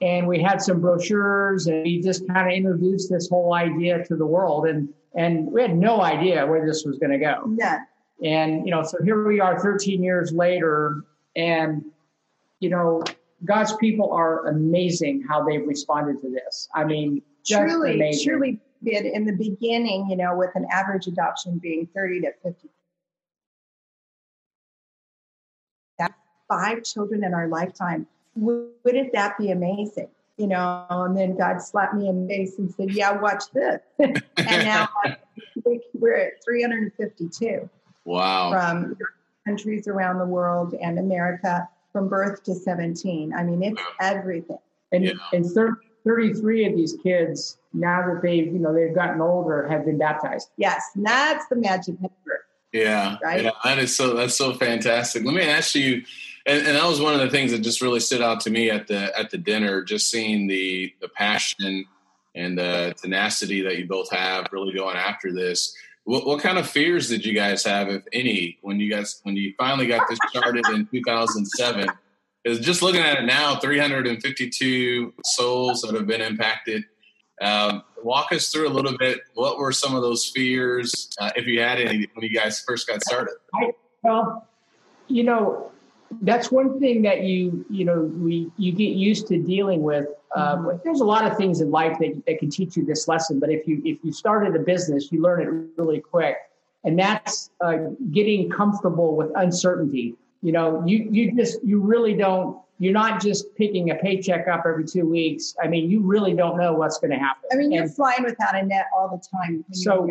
and 0.01 0.27
we 0.27 0.41
had 0.41 0.61
some 0.61 0.79
brochures, 0.79 1.67
and 1.67 1.83
we 1.83 2.01
just 2.01 2.25
kind 2.27 2.49
of 2.49 2.55
introduced 2.55 3.09
this 3.09 3.29
whole 3.29 3.53
idea 3.53 4.03
to 4.05 4.15
the 4.15 4.25
world, 4.25 4.67
and 4.67 4.89
and 5.13 5.51
we 5.51 5.61
had 5.61 5.75
no 5.75 6.01
idea 6.01 6.45
where 6.45 6.65
this 6.65 6.85
was 6.85 6.97
going 6.97 7.11
to 7.11 7.17
go. 7.17 7.53
Yeah. 7.57 7.79
And 8.23 8.65
you 8.65 8.71
know, 8.71 8.83
so 8.83 8.97
here 9.03 9.27
we 9.27 9.41
are, 9.41 9.59
13 9.59 10.01
years 10.01 10.31
later, 10.31 11.03
and 11.35 11.83
you 12.61 12.69
know, 12.69 13.03
God's 13.45 13.75
people 13.77 14.11
are 14.11 14.47
amazing 14.47 15.23
how 15.27 15.43
they've 15.43 15.65
responded 15.65 16.21
to 16.21 16.29
this. 16.29 16.67
I 16.73 16.83
mean, 16.83 17.21
truly, 17.45 17.95
amazing. 17.95 18.27
truly 18.27 18.59
did 18.83 19.05
in 19.05 19.25
the 19.25 19.33
beginning, 19.33 20.09
you 20.09 20.15
know, 20.15 20.35
with 20.35 20.51
an 20.55 20.65
average 20.71 21.07
adoption 21.07 21.57
being 21.57 21.87
30 21.93 22.21
to 22.21 22.31
50. 22.43 22.69
That 25.99 26.13
five 26.47 26.83
children 26.83 27.23
in 27.23 27.33
our 27.33 27.47
lifetime, 27.47 28.07
wouldn't 28.35 29.13
that 29.13 29.37
be 29.37 29.51
amazing? 29.51 30.09
You 30.37 30.47
know, 30.47 30.85
and 30.89 31.17
then 31.17 31.37
God 31.37 31.61
slapped 31.61 31.93
me 31.93 32.09
in 32.09 32.27
the 32.27 32.33
face 32.33 32.57
and 32.59 32.73
said, 32.73 32.91
Yeah, 32.91 33.13
watch 33.13 33.43
this. 33.53 33.79
and 33.99 34.23
now 34.37 34.89
we're 35.93 36.15
at 36.15 36.43
352. 36.43 37.69
Wow. 38.03 38.51
From 38.51 38.97
countries 39.45 39.87
around 39.87 40.19
the 40.19 40.25
world 40.25 40.73
and 40.73 40.99
America 40.99 41.69
from 41.95 42.09
birth 42.09 42.43
to 42.43 42.53
17. 42.53 43.33
I 43.33 43.41
mean, 43.43 43.63
it's 43.63 43.81
everything. 44.01 44.57
And, 44.91 45.05
yeah. 45.05 45.13
and 45.31 45.45
33 46.05 46.65
of 46.65 46.75
these 46.75 46.97
kids 47.01 47.57
now 47.71 48.05
that 48.05 48.21
they've 48.21 48.47
you 48.47 48.59
know 48.59 48.73
they've 48.73 48.93
gotten 48.93 49.21
older 49.21 49.65
have 49.67 49.85
been 49.85 49.97
baptized. 49.97 50.49
Yes 50.57 50.83
that's 50.95 51.47
the 51.47 51.55
magic 51.55 51.95
number. 51.95 52.45
Yeah. 52.71 53.15
Right? 53.23 53.43
Yeah, 53.43 53.51
that 53.63 53.79
is 53.79 53.95
so 53.95 54.13
that's 54.13 54.35
so 54.35 54.53
fantastic. 54.53 55.23
Let 55.23 55.33
me 55.33 55.41
ask 55.41 55.73
you 55.73 56.03
and, 56.45 56.67
and, 56.67 56.75
that 56.75 56.85
was 56.85 57.01
one 57.01 57.13
of 57.13 57.21
the 57.21 57.29
things 57.29 57.51
that 57.51 57.59
just 57.59 57.81
really 57.81 57.99
stood 57.99 58.21
out 58.21 58.41
to 58.41 58.51
me 58.51 58.69
at 58.69 58.87
the 58.87 59.17
at 59.17 59.31
the 59.31 59.37
dinner 59.37 59.83
just 59.83 60.11
seeing 60.11 60.47
the 60.47 60.93
the 61.01 61.09
passion 61.09 61.85
and 62.35 62.57
the 62.57 62.93
tenacity 63.01 63.61
that 63.61 63.77
you 63.77 63.87
both 63.87 64.11
have 64.11 64.47
really 64.51 64.73
going 64.73 64.97
after 64.97 65.33
this 65.33 65.75
what, 66.05 66.25
what 66.25 66.39
kind 66.41 66.57
of 66.57 66.67
fears 66.67 67.09
did 67.09 67.25
you 67.25 67.33
guys 67.33 67.63
have 67.63 67.89
if 67.89 68.03
any 68.13 68.57
when 68.61 68.79
you 68.79 68.89
guys 68.89 69.19
when 69.23 69.35
you 69.35 69.53
finally 69.57 69.87
got 69.87 70.07
this 70.07 70.19
started 70.29 70.65
in 70.69 70.87
2007 70.87 71.89
is 72.45 72.59
just 72.59 72.81
looking 72.81 73.01
at 73.01 73.19
it 73.19 73.25
now 73.25 73.55
352 73.57 75.13
souls 75.23 75.81
that 75.81 75.93
have 75.93 76.07
been 76.07 76.21
impacted 76.21 76.85
um, 77.41 77.83
walk 78.01 78.31
us 78.31 78.49
through 78.49 78.67
a 78.67 78.71
little 78.71 78.97
bit. 78.97 79.19
What 79.33 79.57
were 79.57 79.71
some 79.71 79.95
of 79.95 80.01
those 80.01 80.29
fears, 80.29 81.09
uh, 81.19 81.31
if 81.35 81.45
you 81.45 81.59
had 81.59 81.79
any, 81.79 82.07
when 82.13 82.23
you 82.23 82.33
guys 82.33 82.61
first 82.61 82.87
got 82.87 83.03
started? 83.03 83.35
I, 83.53 83.71
well, 84.03 84.47
you 85.07 85.23
know, 85.23 85.71
that's 86.21 86.51
one 86.51 86.79
thing 86.79 87.01
that 87.01 87.23
you 87.23 87.65
you 87.69 87.83
know 87.83 88.03
we 88.03 88.51
you 88.57 88.71
get 88.71 88.95
used 88.95 89.27
to 89.27 89.37
dealing 89.37 89.81
with. 89.81 90.07
Um, 90.35 90.65
mm-hmm. 90.65 90.77
There's 90.83 91.01
a 91.01 91.05
lot 91.05 91.29
of 91.29 91.37
things 91.37 91.61
in 91.61 91.71
life 91.71 91.97
that, 91.99 92.23
that 92.27 92.39
can 92.39 92.49
teach 92.49 92.75
you 92.75 92.85
this 92.85 93.07
lesson, 93.07 93.39
but 93.39 93.49
if 93.49 93.67
you 93.67 93.81
if 93.85 93.99
you 94.03 94.11
started 94.11 94.55
a 94.55 94.59
business, 94.59 95.11
you 95.11 95.21
learn 95.21 95.41
it 95.41 95.81
really 95.81 95.99
quick, 95.99 96.37
and 96.83 96.97
that's 96.97 97.51
uh, 97.61 97.77
getting 98.11 98.49
comfortable 98.49 99.15
with 99.15 99.31
uncertainty. 99.35 100.15
You 100.41 100.51
know, 100.51 100.83
you 100.85 101.07
you 101.09 101.35
just 101.35 101.63
you 101.63 101.79
really 101.79 102.13
don't 102.13 102.59
you're 102.77 102.93
not 102.93 103.21
just 103.21 103.55
picking 103.55 103.91
a 103.91 103.95
paycheck 103.95 104.47
up 104.47 104.63
every 104.65 104.85
two 104.85 105.05
weeks. 105.05 105.55
I 105.63 105.67
mean, 105.67 105.89
you 105.89 106.01
really 106.01 106.33
don't 106.33 106.57
know 106.57 106.73
what's 106.73 106.97
going 106.99 107.11
to 107.11 107.17
happen. 107.17 107.43
I 107.51 107.55
mean, 107.55 107.71
you're 107.71 107.83
and 107.83 107.95
flying 107.95 108.23
without 108.23 108.55
a 108.55 108.63
net 108.63 108.87
all 108.95 109.07
the 109.07 109.23
time. 109.37 109.63
so, 109.71 110.07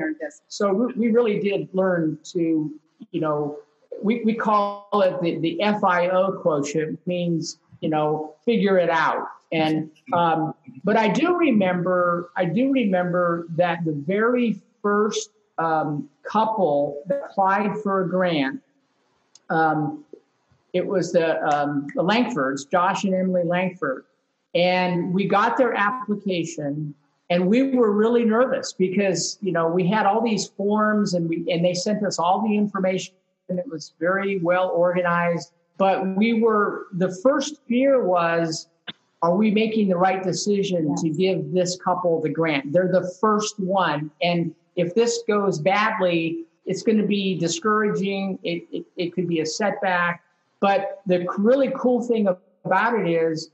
so 0.48 0.90
we 0.96 1.10
really 1.10 1.40
did 1.40 1.68
learn 1.72 2.18
to, 2.32 2.72
you 3.10 3.20
know, 3.20 3.58
we, 4.02 4.22
we 4.24 4.34
call 4.34 4.88
it 4.94 5.20
the, 5.20 5.38
the 5.38 5.60
FIO 5.80 6.32
quotient 6.40 6.98
means, 7.06 7.58
you 7.80 7.90
know, 7.90 8.34
figure 8.44 8.78
it 8.78 8.90
out. 8.90 9.26
And, 9.54 9.90
um, 10.12 10.54
but 10.82 10.96
I 10.96 11.08
do 11.08 11.36
remember, 11.36 12.30
I 12.36 12.44
do 12.44 12.72
remember 12.72 13.46
that 13.50 13.84
the 13.84 13.92
very 13.92 14.60
first 14.82 15.30
um, 15.58 16.08
couple 16.24 17.02
that 17.06 17.22
applied 17.30 17.78
for 17.82 18.02
a 18.02 18.08
grant, 18.08 18.60
um, 19.50 20.04
it 20.72 20.84
was 20.84 21.12
the, 21.12 21.40
um, 21.44 21.86
the 21.94 22.02
Langfords, 22.02 22.68
Josh 22.68 23.04
and 23.04 23.14
Emily 23.14 23.44
Langford. 23.44 24.04
And 24.56 25.14
we 25.14 25.26
got 25.26 25.56
their 25.56 25.72
application 25.72 26.92
and 27.30 27.46
we 27.46 27.70
were 27.70 27.92
really 27.92 28.24
nervous 28.24 28.72
because, 28.72 29.38
you 29.40 29.52
know, 29.52 29.68
we 29.68 29.86
had 29.86 30.04
all 30.04 30.20
these 30.20 30.48
forms 30.48 31.14
and 31.14 31.28
we, 31.28 31.46
and 31.48 31.64
they 31.64 31.74
sent 31.74 32.04
us 32.04 32.18
all 32.18 32.42
the 32.42 32.56
information 32.56 33.14
and 33.48 33.60
it 33.60 33.68
was 33.70 33.94
very 34.00 34.40
well 34.40 34.68
organized. 34.70 35.52
But 35.78 36.16
we 36.16 36.40
were, 36.40 36.86
the 36.92 37.16
first 37.22 37.60
fear 37.68 38.04
was, 38.04 38.68
are 39.24 39.34
we 39.34 39.50
making 39.50 39.88
the 39.88 39.96
right 39.96 40.22
decision 40.22 40.90
yes. 40.90 41.02
to 41.02 41.08
give 41.08 41.50
this 41.50 41.78
couple 41.82 42.20
the 42.20 42.28
grant? 42.28 42.72
They're 42.74 42.92
the 42.92 43.10
first 43.22 43.58
one. 43.58 44.10
And 44.20 44.54
if 44.76 44.94
this 44.94 45.22
goes 45.26 45.58
badly, 45.58 46.44
it's 46.66 46.82
going 46.82 46.98
to 46.98 47.06
be 47.06 47.38
discouraging. 47.38 48.38
It, 48.42 48.64
it, 48.70 48.84
it 48.96 49.14
could 49.14 49.26
be 49.26 49.40
a 49.40 49.46
setback. 49.46 50.22
But 50.60 51.00
the 51.06 51.26
really 51.38 51.72
cool 51.74 52.02
thing 52.02 52.28
about 52.64 53.00
it 53.00 53.08
is 53.08 53.50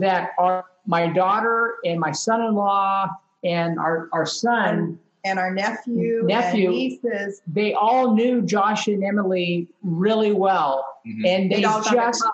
that 0.00 0.30
our 0.36 0.64
my 0.86 1.06
daughter 1.06 1.76
and 1.84 2.00
my 2.00 2.10
son-in-law 2.10 3.08
and 3.44 3.78
our, 3.78 4.08
our 4.12 4.26
son 4.26 4.98
and 5.24 5.38
our 5.38 5.52
nephew, 5.52 6.22
nephew 6.24 6.68
and 6.68 6.76
nieces, 6.76 7.42
they 7.46 7.72
all 7.74 8.14
knew 8.14 8.42
Josh 8.42 8.88
and 8.88 9.04
Emily 9.04 9.68
really 9.82 10.32
well, 10.32 11.00
mm-hmm. 11.06 11.26
and 11.26 11.52
they, 11.52 11.60
just 11.60 12.24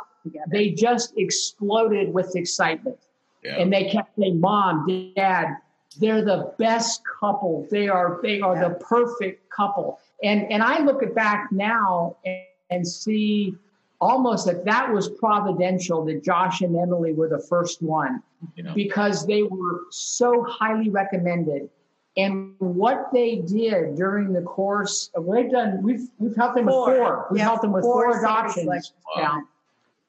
they 0.48 0.70
just 0.70 1.14
exploded 1.16 2.12
with 2.12 2.34
excitement, 2.36 2.98
yeah. 3.42 3.56
and 3.56 3.72
they 3.72 3.90
kept 3.90 4.16
saying, 4.18 4.40
"Mom, 4.40 4.86
Dad, 5.16 5.56
they're 5.98 6.24
the 6.24 6.52
best 6.58 7.02
couple. 7.20 7.66
They 7.70 7.88
are 7.88 8.20
they 8.22 8.40
are 8.40 8.54
yeah. 8.54 8.68
the 8.68 8.74
perfect 8.76 9.50
couple." 9.50 9.98
And 10.22 10.50
and 10.50 10.62
I 10.62 10.80
look 10.80 11.02
at 11.02 11.14
back 11.14 11.48
now 11.52 12.16
and, 12.24 12.42
and 12.70 12.88
see 12.88 13.54
almost 14.00 14.46
that 14.46 14.64
that 14.64 14.92
was 14.92 15.08
providential 15.08 16.04
that 16.04 16.22
Josh 16.22 16.60
and 16.60 16.76
Emily 16.76 17.12
were 17.12 17.28
the 17.28 17.38
first 17.38 17.82
one 17.82 18.22
yeah. 18.56 18.72
because 18.74 19.26
they 19.26 19.42
were 19.42 19.82
so 19.90 20.44
highly 20.44 20.90
recommended. 20.90 21.70
And 22.16 22.54
what 22.58 23.08
they 23.12 23.36
did 23.36 23.96
during 23.96 24.32
the 24.32 24.42
course 24.42 25.10
of 25.16 25.24
what 25.24 25.36
they've 25.36 25.50
done, 25.50 25.82
we've 25.82 26.08
we've 26.18 26.36
helped 26.36 26.56
them 26.56 26.68
four. 26.68 26.90
with 26.90 26.98
four. 26.98 27.26
We've 27.30 27.38
yeah, 27.38 27.44
helped 27.44 27.62
them 27.62 27.72
with 27.72 27.82
four, 27.82 28.12
four 28.12 28.20
adoptions 28.20 28.92
wow. 29.16 29.22
now. 29.22 29.42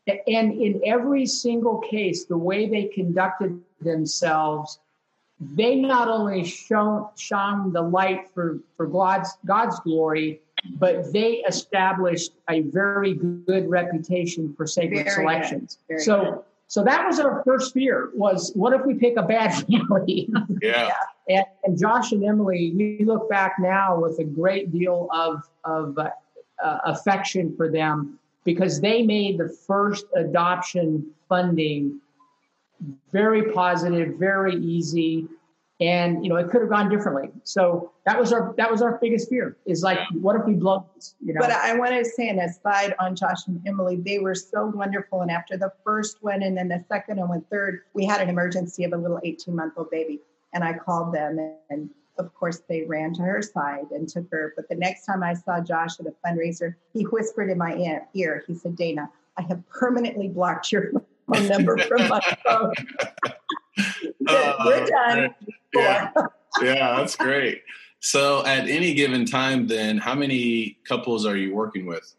And 0.08 0.54
in 0.62 0.82
every 0.86 1.26
single 1.26 1.80
case, 1.80 2.26
the 2.26 2.38
way 2.38 2.68
they 2.68 2.86
conducted 2.86 3.60
themselves, 3.82 4.80
they 5.40 5.76
not 5.76 6.08
only 6.08 6.44
shone 6.46 7.08
shone 7.18 7.74
the 7.74 7.82
light 7.82 8.30
for, 8.34 8.60
for 8.78 8.86
God's 8.86 9.36
God's 9.46 9.80
glory, 9.80 10.42
but 10.78 11.12
they 11.12 11.44
established 11.48 12.34
a 12.50 12.62
very 12.62 13.14
good 13.14 13.70
reputation 13.70 14.54
for 14.56 14.68
sacred 14.68 15.06
very 15.06 15.10
selections. 15.10 15.80
so, 15.98 16.24
good. 16.24 16.40
so 16.68 16.84
that 16.84 17.06
was 17.06 17.20
our 17.20 17.44
first 17.44 17.74
fear 17.74 18.12
was 18.14 18.52
what 18.56 18.74
if 18.74 18.86
we 18.86 18.94
pick 18.94 19.18
a 19.18 19.24
bad 19.24 19.54
family? 19.68 20.30
Yeah. 20.62 20.92
and, 21.28 21.46
and 21.64 21.80
Josh 21.80 22.12
and 22.12 22.24
Emily, 22.24 22.74
we 22.76 23.04
look 23.06 23.28
back 23.30 23.56
now 23.60 24.00
with 24.00 24.20
a 24.20 24.24
great 24.24 24.72
deal 24.72 25.10
of, 25.12 25.50
of 25.64 25.98
uh, 25.98 26.10
uh, 26.64 26.80
affection 26.86 27.56
for 27.58 27.70
them 27.70 28.20
because 28.46 28.80
they 28.80 29.02
made 29.02 29.38
the 29.38 29.50
first 29.50 30.06
adoption 30.16 31.12
funding 31.28 32.00
very 33.12 33.52
positive, 33.52 34.16
very 34.18 34.56
easy, 34.56 35.28
and 35.82 36.24
you 36.24 36.30
know 36.30 36.38
it 36.38 36.50
could 36.50 36.62
have 36.62 36.70
gone 36.70 36.90
differently. 36.90 37.30
So 37.44 37.92
that 38.06 38.18
was 38.18 38.32
our 38.32 38.54
that 38.58 38.72
was 38.72 38.82
our 38.82 38.98
biggest 39.02 39.30
fear 39.30 39.58
is 39.66 39.84
like, 39.84 40.00
what 40.14 40.36
if 40.36 40.46
we 40.46 40.54
blow 40.54 40.86
this? 40.96 41.16
You 41.24 41.34
know. 41.34 41.42
But 41.42 41.52
I 41.52 41.78
want 41.78 41.92
to 41.92 42.06
say 42.06 42.30
an 42.30 42.40
aside 42.40 42.94
on 43.00 43.16
Josh 43.16 43.48
and 43.48 43.62
Emily, 43.68 43.98
they 43.98 44.20
were 44.20 44.36
so 44.36 44.68
wonderful. 44.68 45.22
And 45.22 45.32
after 45.32 45.58
the 45.58 45.72
first 45.84 46.18
one, 46.22 46.44
and 46.44 46.56
then 46.56 46.70
the 46.70 46.84
second 46.88 47.20
and 47.20 47.28
one 47.28 47.44
third, 47.52 47.82
we 47.94 48.06
had 48.06 48.22
an 48.22 48.30
emergency 48.30 48.84
of 48.84 48.94
a 48.94 48.98
little 48.98 49.20
18 49.24 49.56
month 49.56 49.74
old 49.76 49.90
baby, 49.90 50.22
and 50.54 50.64
I 50.64 50.74
called 50.74 51.14
them, 51.14 51.58
and 51.70 51.90
of 52.18 52.34
course 52.34 52.62
they 52.68 52.84
ran 52.84 53.14
to 53.14 53.22
her 53.22 53.42
side 53.42 53.92
and 53.92 54.08
took 54.08 54.30
her. 54.32 54.54
But 54.56 54.70
the 54.70 54.76
next 54.76 55.06
time 55.06 55.24
I 55.24 55.34
saw 55.34 55.60
Josh 55.62 56.00
at 56.00 56.06
a 56.06 56.14
fundraiser, 56.26 56.76
he 56.94 57.04
whispered 57.04 57.50
in 57.50 57.58
my 57.58 57.76
ear, 58.14 58.44
he 58.48 58.56
said, 58.56 58.76
"Dana, 58.76 59.10
I 59.38 59.42
have 59.44 59.68
permanently 59.70 60.30
blocked 60.30 60.72
your 60.72 60.92
phone 61.34 61.48
number 61.48 61.78
from 61.78 62.08
my 62.08 62.38
phone." 62.46 62.74
Uh, 64.28 64.54
We're 64.66 64.86
done. 64.86 65.36
Yeah. 65.74 66.12
yeah, 66.62 66.96
that's 66.98 67.16
great. 67.16 67.64
So, 68.00 68.46
at 68.46 68.68
any 68.68 68.94
given 68.94 69.26
time, 69.26 69.68
then, 69.68 69.98
how 69.98 70.16
many 70.16 70.78
couples 70.88 71.26
are 71.26 71.36
you 71.36 71.56
working 71.56 71.86
with? 71.86 72.16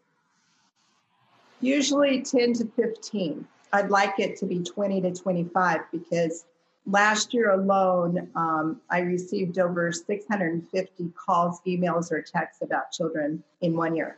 Usually 1.61 2.21
10 2.21 2.53
to 2.53 2.65
15. 2.75 3.47
I'd 3.73 3.89
like 3.89 4.19
it 4.19 4.37
to 4.37 4.45
be 4.45 4.63
20 4.63 5.01
to 5.01 5.11
25 5.13 5.81
because 5.91 6.45
last 6.87 7.33
year 7.33 7.51
alone, 7.51 8.29
um, 8.35 8.81
I 8.89 8.99
received 8.99 9.59
over 9.59 9.91
650 9.91 11.11
calls, 11.15 11.61
emails, 11.67 12.11
or 12.11 12.21
texts 12.21 12.63
about 12.63 12.91
children 12.91 13.43
in 13.61 13.75
one 13.75 13.95
year. 13.95 14.17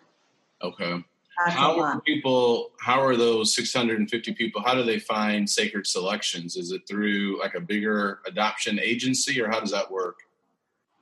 Okay. 0.61 1.03
That's 1.45 1.55
how 1.55 1.79
are 1.79 2.01
people 2.01 2.71
how 2.81 3.01
are 3.01 3.15
those 3.15 3.55
650 3.55 4.33
people 4.33 4.61
how 4.61 4.73
do 4.73 4.83
they 4.83 4.99
find 4.99 5.49
sacred 5.49 5.87
selections 5.87 6.57
is 6.57 6.73
it 6.73 6.85
through 6.85 7.39
like 7.39 7.55
a 7.55 7.61
bigger 7.61 8.19
adoption 8.27 8.77
agency 8.77 9.41
or 9.41 9.47
how 9.47 9.61
does 9.61 9.71
that 9.71 9.89
work 9.89 10.17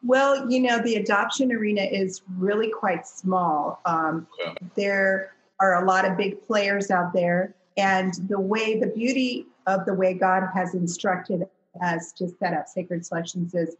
Well, 0.03 0.47
you 0.47 0.59
know, 0.59 0.79
the 0.79 0.97
adoption 0.97 1.51
arena 1.51 1.81
is 1.81 2.21
really 2.37 2.69
quite 2.69 3.07
small. 3.07 3.81
Um, 3.85 4.27
Yeah. 4.39 4.53
There 4.75 5.33
are 5.59 5.83
a 5.83 5.87
lot 5.87 6.05
of 6.05 6.15
big 6.17 6.45
players 6.45 6.91
out 6.91 7.13
there. 7.13 7.55
And 7.77 8.13
the 8.27 8.39
way, 8.39 8.79
the 8.79 8.87
beauty 8.87 9.47
of 9.65 9.85
the 9.85 9.93
way 9.93 10.13
God 10.13 10.43
has 10.53 10.73
instructed 10.73 11.47
us 11.81 12.11
to 12.13 12.29
set 12.39 12.53
up 12.53 12.67
sacred 12.67 13.05
selections 13.05 13.53
is 13.53 13.75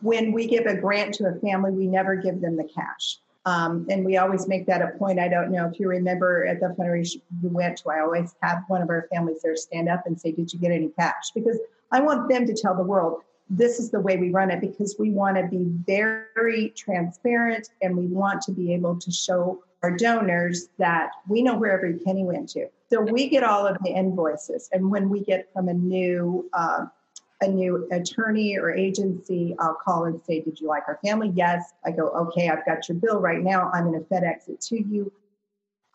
when 0.00 0.32
we 0.32 0.46
give 0.46 0.66
a 0.66 0.76
grant 0.76 1.14
to 1.14 1.26
a 1.26 1.34
family, 1.40 1.72
we 1.72 1.86
never 1.86 2.16
give 2.16 2.40
them 2.40 2.56
the 2.56 2.64
cash. 2.64 3.18
Um, 3.46 3.86
and 3.88 4.04
we 4.04 4.18
always 4.18 4.46
make 4.46 4.66
that 4.66 4.82
a 4.82 4.98
point. 4.98 5.18
I 5.18 5.28
don't 5.28 5.50
know 5.50 5.66
if 5.66 5.80
you 5.80 5.88
remember 5.88 6.46
at 6.46 6.60
the 6.60 6.74
fundraiser 6.78 7.20
you 7.42 7.48
went 7.48 7.78
to, 7.78 7.90
I 7.90 8.00
always 8.00 8.34
have 8.42 8.64
one 8.68 8.82
of 8.82 8.90
our 8.90 9.08
families 9.10 9.40
there 9.42 9.56
stand 9.56 9.88
up 9.88 10.02
and 10.06 10.20
say, 10.20 10.32
Did 10.32 10.52
you 10.52 10.58
get 10.58 10.70
any 10.70 10.88
cash? 10.88 11.30
Because 11.34 11.58
I 11.90 12.00
want 12.00 12.28
them 12.28 12.46
to 12.46 12.54
tell 12.54 12.74
the 12.74 12.82
world 12.82 13.22
this 13.50 13.78
is 13.78 13.90
the 13.90 14.00
way 14.00 14.16
we 14.16 14.30
run 14.30 14.50
it 14.50 14.60
because 14.60 14.96
we 14.98 15.10
want 15.10 15.36
to 15.36 15.46
be 15.46 15.64
very 15.86 16.70
transparent 16.76 17.70
and 17.80 17.96
we 17.96 18.06
want 18.06 18.42
to 18.42 18.52
be 18.52 18.74
able 18.74 18.98
to 18.98 19.10
show 19.10 19.62
our 19.82 19.96
donors 19.96 20.68
that 20.78 21.12
we 21.28 21.40
know 21.40 21.56
where 21.56 21.72
every 21.72 21.94
penny 21.94 22.24
went 22.24 22.48
to. 22.50 22.66
So 22.90 23.00
we 23.00 23.28
get 23.28 23.44
all 23.44 23.66
of 23.66 23.76
the 23.82 23.90
invoices, 23.90 24.68
and 24.72 24.90
when 24.90 25.08
we 25.08 25.20
get 25.20 25.48
from 25.52 25.68
a 25.68 25.74
new 25.74 26.48
uh, 26.52 26.86
a 27.40 27.48
new 27.48 27.88
attorney 27.92 28.58
or 28.58 28.70
agency, 28.70 29.54
I'll 29.58 29.74
call 29.74 30.04
and 30.04 30.20
say, 30.24 30.40
"Did 30.40 30.60
you 30.60 30.68
like 30.68 30.84
our 30.88 30.98
family?" 31.04 31.32
Yes. 31.34 31.72
I 31.84 31.92
go, 31.92 32.08
"Okay, 32.08 32.48
I've 32.48 32.64
got 32.66 32.88
your 32.88 32.98
bill 32.98 33.20
right 33.20 33.42
now. 33.42 33.70
I'm 33.72 33.90
going 33.90 33.98
to 33.98 34.06
FedEx 34.06 34.48
it 34.48 34.60
to 34.62 34.82
you. 34.82 35.12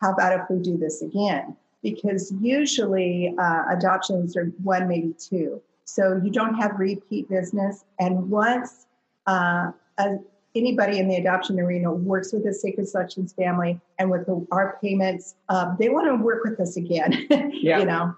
How 0.00 0.12
about 0.12 0.38
if 0.38 0.48
we 0.50 0.58
do 0.62 0.76
this 0.76 1.02
again?" 1.02 1.56
Because 1.82 2.32
usually 2.40 3.34
uh, 3.38 3.64
adoptions 3.70 4.36
are 4.36 4.46
one, 4.62 4.88
maybe 4.88 5.14
two. 5.18 5.60
So 5.84 6.20
you 6.22 6.30
don't 6.30 6.54
have 6.54 6.78
repeat 6.78 7.28
business. 7.28 7.84
And 8.00 8.30
once 8.30 8.86
uh, 9.26 9.72
a, 9.98 10.16
anybody 10.54 10.98
in 10.98 11.08
the 11.08 11.16
adoption 11.16 11.58
arena 11.60 11.92
works 11.92 12.32
with 12.32 12.44
the 12.44 12.54
Sacred 12.54 12.88
Selections 12.88 13.32
family 13.32 13.80
and 13.98 14.10
with 14.10 14.26
the, 14.26 14.46
our 14.50 14.78
payments, 14.82 15.34
uh, 15.48 15.74
they 15.78 15.88
want 15.88 16.06
to 16.06 16.16
work 16.16 16.44
with 16.44 16.58
us 16.60 16.76
again. 16.76 17.26
Yeah. 17.64 17.78
you 17.78 17.86
know, 17.86 18.14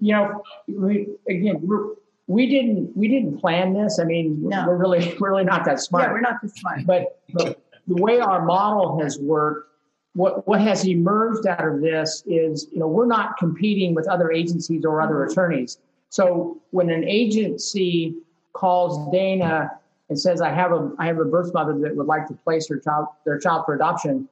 you 0.00 0.12
know, 0.14 0.42
we 0.66 1.06
again 1.28 1.60
we're, 1.62 1.94
we 2.30 2.46
didn't 2.46 2.96
we 2.96 3.08
didn't 3.08 3.38
plan 3.38 3.72
this. 3.74 3.98
I 3.98 4.04
mean, 4.04 4.48
No. 4.48 4.64
we're 4.68 4.76
really 4.76 5.16
we're 5.18 5.30
really 5.32 5.44
not 5.44 5.64
that 5.64 5.80
smart. 5.80 6.04
yeah, 6.04 6.12
we're 6.12 6.20
not 6.20 6.40
this 6.40 6.54
smart. 6.54 6.86
but, 6.86 7.20
but 7.32 7.60
the 7.88 8.00
way 8.00 8.20
our 8.20 8.44
model 8.44 9.00
has 9.00 9.18
worked, 9.18 9.68
what 10.14 10.46
what 10.46 10.60
has 10.60 10.86
emerged 10.86 11.48
out 11.48 11.66
of 11.66 11.80
this 11.80 12.22
is, 12.26 12.68
you 12.70 12.78
know, 12.78 12.86
we're 12.86 13.06
not 13.06 13.36
competing 13.36 13.96
with 13.96 14.06
other 14.06 14.30
agencies 14.30 14.84
or 14.84 15.00
other 15.00 15.14
mm-hmm. 15.14 15.32
attorneys. 15.32 15.78
So 16.10 16.60
when 16.70 16.88
an 16.88 17.02
agency 17.02 18.14
calls 18.52 19.10
Dana 19.12 19.72
and 20.08 20.18
says, 20.18 20.40
"I 20.40 20.50
have 20.50 20.70
a 20.70 20.92
I 21.00 21.06
have 21.06 21.18
a 21.18 21.24
birth 21.24 21.52
mother 21.52 21.76
that 21.80 21.96
would 21.96 22.06
like 22.06 22.28
to 22.28 22.34
place 22.34 22.68
her 22.68 22.78
child 22.78 23.08
their 23.24 23.40
child 23.40 23.66
for 23.66 23.74
adoption," 23.74 24.28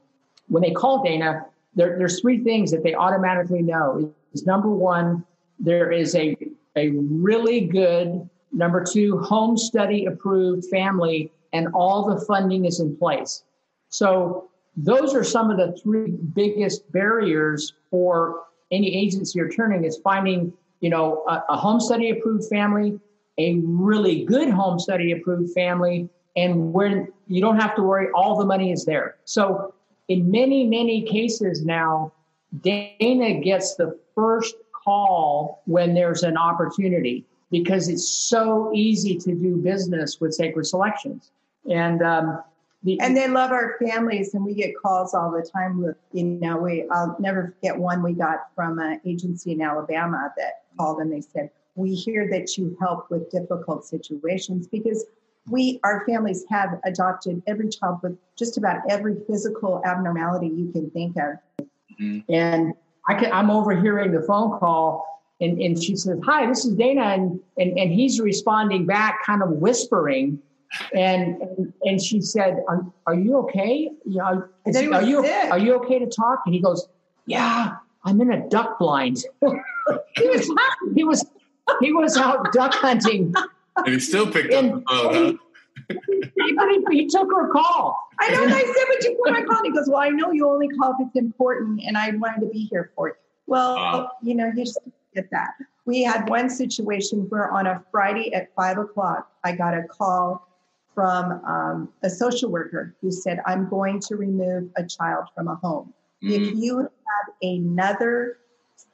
when 0.47 0.63
they 0.63 0.71
call 0.71 1.03
Dana, 1.03 1.47
there, 1.75 1.99
there's 1.99 2.21
three 2.21 2.45
things 2.45 2.71
that 2.71 2.85
they 2.85 2.95
automatically 2.95 3.63
know. 3.63 4.15
Is 4.33 4.47
number 4.47 4.69
one, 4.69 5.25
there 5.59 5.91
is 5.91 6.15
a 6.15 6.37
a 6.79 6.91
really 6.91 7.61
good 7.67 8.29
number 8.53 8.85
two 8.85 9.19
home 9.19 9.57
study 9.57 10.07
approved 10.07 10.65
family 10.71 11.31
and 11.53 11.69
all 11.75 12.09
the 12.09 12.25
funding 12.25 12.65
is 12.65 12.81
in 12.81 12.97
place. 12.97 13.43
So 13.89 14.49
those 14.77 15.15
are 15.15 15.25
some 15.25 15.51
of 15.51 15.57
the 15.57 15.77
three 15.83 16.13
biggest 16.13 16.91
barriers 16.93 17.73
for 17.91 18.45
any 18.71 18.95
agency 18.97 19.41
or 19.41 19.49
turning 19.49 19.85
is 19.85 19.99
finding 19.99 20.53
you 20.81 20.91
know 20.91 21.25
a, 21.29 21.43
a 21.49 21.57
home 21.57 21.81
study 21.81 22.11
approved 22.11 22.49
family 22.49 22.99
a 23.39 23.61
really 23.65 24.25
good 24.25 24.51
home 24.51 24.79
study 24.79 25.13
approved 25.13 25.53
family 25.53 26.09
and 26.37 26.73
where 26.73 27.09
you 27.27 27.41
don't 27.41 27.59
have 27.59 27.75
to 27.77 27.83
worry 27.83 28.09
all 28.15 28.37
the 28.37 28.45
money 28.45 28.73
is 28.73 28.85
there. 28.85 29.17
So 29.25 29.75
in 30.09 30.31
many 30.31 30.65
many 30.65 31.03
cases 31.03 31.65
now 31.65 32.13
dana 32.61 33.41
gets 33.41 33.75
the 33.75 33.99
first 34.15 34.55
call 34.89 35.63
when 35.67 35.93
there's 35.93 36.23
an 36.23 36.39
opportunity 36.39 37.25
because 37.51 37.89
it's 37.89 38.09
so 38.09 38.71
easy 38.75 39.17
to 39.19 39.35
do 39.35 39.57
business 39.57 40.19
with 40.21 40.33
sacred 40.33 40.67
selections 40.67 41.31
and 41.71 42.03
um, 42.03 42.43
the, 42.85 42.99
And 43.01 43.17
they 43.17 43.27
love 43.27 43.51
our 43.51 43.77
families, 43.85 44.35
and 44.35 44.45
we 44.45 44.55
get 44.55 44.73
calls 44.81 45.13
all 45.13 45.33
the 45.33 45.43
time. 45.43 45.83
With 45.83 45.97
you 46.13 46.23
know, 46.25 46.59
we 46.59 46.87
I'll 46.93 47.17
never 47.19 47.53
forget 47.57 47.77
one 47.77 48.05
we 48.05 48.13
got 48.13 48.55
from 48.55 48.79
an 48.79 49.01
agency 49.05 49.51
in 49.51 49.61
Alabama 49.61 50.33
that 50.37 50.63
called 50.79 51.01
and 51.01 51.13
they 51.13 51.21
said, 51.21 51.51
"We 51.75 51.93
hear 51.93 52.31
that 52.31 52.57
you 52.57 52.77
help 52.81 53.11
with 53.11 53.33
difficult 53.33 53.85
situations 53.85 54.69
because 54.69 55.05
we 55.51 55.81
our 55.83 56.07
families 56.07 56.45
have 56.51 56.79
adopted 56.85 57.43
every 57.49 57.69
child 57.69 57.99
with 58.05 58.17
just 58.37 58.59
about 58.59 58.89
every 58.89 59.17
physical 59.27 59.83
abnormality 59.85 60.47
you 60.47 60.71
can 60.71 60.89
think 60.91 61.17
of." 61.17 61.35
and 62.29 62.75
I 63.09 63.15
can, 63.15 63.33
I'm 63.33 63.51
overhearing 63.51 64.13
the 64.13 64.23
phone 64.23 64.59
call, 64.59 65.25
and, 65.41 65.61
and 65.61 65.83
she 65.83 65.97
says, 65.97 66.19
"Hi, 66.25 66.47
this 66.47 66.65
is 66.65 66.75
Dana," 66.75 67.03
and, 67.03 67.41
and 67.57 67.79
and 67.79 67.91
he's 67.91 68.21
responding 68.21 68.87
back, 68.87 69.25
kind 69.25 69.43
of 69.43 69.51
whispering, 69.51 70.39
and 70.95 71.41
and, 71.41 71.73
and 71.85 72.03
she 72.03 72.21
said, 72.21 72.63
"Are, 72.69 72.85
are 73.07 73.15
you 73.15 73.39
okay? 73.39 73.91
You 74.05 74.19
know, 74.19 74.45
I 74.67 74.71
thought 74.73 74.83
he 74.83 74.89
was 74.89 75.05
are 75.05 75.07
you 75.07 75.23
sick. 75.23 75.51
are 75.51 75.59
you 75.59 75.75
okay 75.77 75.99
to 75.99 76.07
talk?" 76.07 76.41
And 76.45 76.55
he 76.55 76.61
goes, 76.61 76.87
"Yeah, 77.27 77.77
I'm 78.05 78.21
in 78.21 78.31
a 78.31 78.49
duck 78.49 78.79
blind." 78.79 79.25
he 80.17 80.29
was 80.29 80.53
he 80.95 81.05
was 81.05 81.25
he 81.81 81.93
was 81.93 82.17
out 82.17 82.53
duck 82.53 82.75
hunting, 82.75 83.35
And 83.77 83.95
he 83.95 84.01
still 84.01 84.31
picked 84.31 84.53
up 84.53 84.65
the 84.65 84.83
phone, 84.87 85.39
he 86.91 87.07
took 87.07 87.29
her 87.31 87.49
call. 87.49 87.99
I 88.21 88.33
know. 88.33 88.43
And 88.45 88.55
I 88.55 88.63
said, 88.63 88.85
"But 88.89 89.05
you 89.05 89.21
put 89.23 89.33
my 89.33 89.43
call." 89.43 89.59
And 89.59 89.67
he 89.67 89.73
goes, 89.73 89.89
"Well, 89.89 90.01
I 90.01 90.09
know 90.11 90.33
you 90.33 90.49
only 90.49 90.69
call 90.69 90.93
if 90.99 91.07
it's 91.07 91.17
important, 91.17 91.81
and 91.87 91.97
I 91.97 92.11
wanted 92.17 92.41
to 92.41 92.47
be 92.47 92.65
here 92.71 92.91
for 92.95 93.09
it." 93.09 93.17
Well, 93.47 93.77
Wow. 93.77 94.11
you 94.23 94.35
know, 94.35 94.47
you 94.47 94.65
just 94.65 94.79
get 95.15 95.31
that. 95.31 95.51
We 95.87 96.03
had 96.03 96.29
one 96.29 96.51
situation 96.51 97.21
where 97.31 97.51
on 97.51 97.67
a 97.67 97.83
Friday 97.91 98.33
at 98.35 98.55
five 98.55 98.79
o'clock, 98.79 99.31
I 99.45 99.53
got 99.53 99.75
a 99.75 99.85
call 99.85 100.47
from 100.95 101.45
um, 101.45 101.89
a 102.03 102.11
social 102.11 102.51
worker 102.51 102.95
who 103.01 103.11
said, 103.11 103.41
"I'm 103.47 103.69
going 103.69 104.01
to 104.01 104.17
remove 104.17 104.71
a 104.77 104.85
child 104.85 105.27
from 105.35 105.49
a 105.49 105.55
home. 105.57 105.95
If 106.21 106.43
Mhm. 106.43 106.57
you 106.61 106.79
have 106.79 107.35
another 107.43 108.39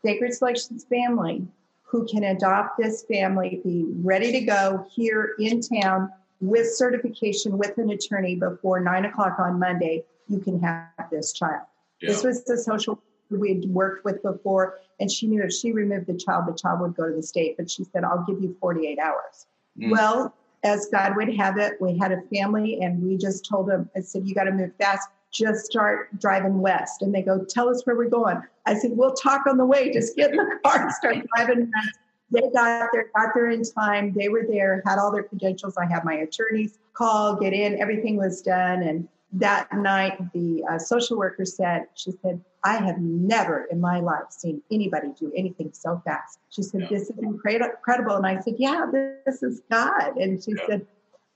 Sacred 0.03 0.35
Selections 0.35 0.85
family 0.85 1.47
who 1.83 2.05
can 2.07 2.25
adopt 2.25 2.77
this 2.79 3.05
family, 3.05 3.61
be 3.64 3.87
ready 4.03 4.33
to 4.33 4.40
go 4.40 4.85
here 4.90 5.35
in 5.38 5.61
town 5.61 6.12
with 6.40 6.70
certification 6.75 7.59
with 7.59 7.77
an 7.79 7.90
attorney 7.90 8.37
before 8.37 8.81
nine 8.81 9.05
o'clock 9.05 9.38
on 9.38 9.59
Monday, 9.59 10.05
you 10.29 10.40
can 10.40 10.61
have 10.61 10.88
this 11.11 11.33
child. 11.33 11.62
Yeah. 12.01 12.11
This 12.11 12.25
was 12.25 12.44
the 12.44 12.59
social 12.59 13.01
we 13.31 13.49
had 13.51 13.64
worked 13.66 14.05
with 14.05 14.23
before. 14.23 14.79
And 15.01 15.11
she 15.11 15.27
knew 15.27 15.42
if 15.42 15.53
she 15.53 15.73
removed 15.73 16.07
the 16.07 16.16
child, 16.16 16.44
the 16.47 16.55
child 16.55 16.81
would 16.81 16.94
go 16.94 17.09
to 17.09 17.14
the 17.14 17.23
state. 17.23 17.57
But 17.57 17.70
she 17.70 17.85
said, 17.85 18.05
I'll 18.05 18.25
give 18.25 18.40
you 18.40 18.57
48 18.61 18.99
hours. 18.99 19.47
Mm. 19.79 19.90
Well, 19.90 20.35
as 20.62 20.87
God 20.90 21.16
would 21.16 21.35
have 21.35 21.59
it, 21.59 21.75
we 21.81 21.99
had 21.99 22.12
a 22.12 22.23
family 22.35 22.81
and 22.81 23.03
we 23.03 23.16
just 23.16 23.47
told 23.49 23.68
them, 23.68 23.90
I 23.97 24.01
said, 24.01 24.27
you 24.27 24.35
got 24.35 24.44
to 24.44 24.53
move 24.53 24.73
fast. 24.79 25.09
Just 25.31 25.66
start 25.66 26.18
driving 26.20 26.61
west. 26.61 27.03
And 27.03 27.14
they 27.14 27.23
go, 27.23 27.44
tell 27.44 27.68
us 27.68 27.85
where 27.85 27.97
we're 27.97 28.09
going. 28.09 28.40
I 28.66 28.75
said, 28.79 28.92
we'll 28.94 29.14
talk 29.14 29.47
on 29.47 29.57
the 29.57 29.66
way. 29.66 29.92
Just 29.92 30.16
get 30.16 30.31
in 30.31 30.37
the 30.37 30.59
car 30.64 30.83
and 30.83 30.92
start 30.92 31.16
driving 31.35 31.70
west. 31.75 31.99
They 32.35 32.51
got 32.51 32.88
there, 32.92 33.11
got 33.14 33.35
there 33.35 33.51
in 33.51 33.62
time. 33.62 34.12
They 34.12 34.29
were 34.29 34.44
there, 34.49 34.83
had 34.85 34.99
all 34.99 35.12
their 35.12 35.23
credentials. 35.23 35.77
I 35.77 35.87
had 35.87 36.05
my 36.05 36.14
attorneys 36.14 36.79
call, 36.92 37.37
get 37.37 37.53
in, 37.53 37.81
everything 37.81 38.16
was 38.16 38.42
done. 38.42 38.83
And 38.83 39.09
that 39.33 39.73
night, 39.73 40.33
the 40.33 40.64
uh, 40.70 40.79
social 40.79 41.16
worker 41.16 41.44
said, 41.44 41.87
she 41.94 42.12
said, 42.23 42.40
I 42.62 42.77
have 42.77 42.99
never 42.99 43.66
in 43.70 43.81
my 43.81 44.01
life 44.01 44.31
seen 44.31 44.62
anybody 44.70 45.09
do 45.18 45.31
anything 45.37 45.70
so 45.73 46.01
fast. 46.05 46.38
She 46.51 46.62
said, 46.62 46.83
yeah. 46.83 46.88
This 46.90 47.11
is 47.11 47.18
incredible. 47.18 48.16
And 48.16 48.27
I 48.27 48.40
said, 48.40 48.55
Yeah, 48.59 48.87
this 48.90 49.42
is 49.42 49.61
God. 49.70 50.16
And 50.16 50.42
she 50.42 50.53
yeah. 50.53 50.66
said, 50.66 50.87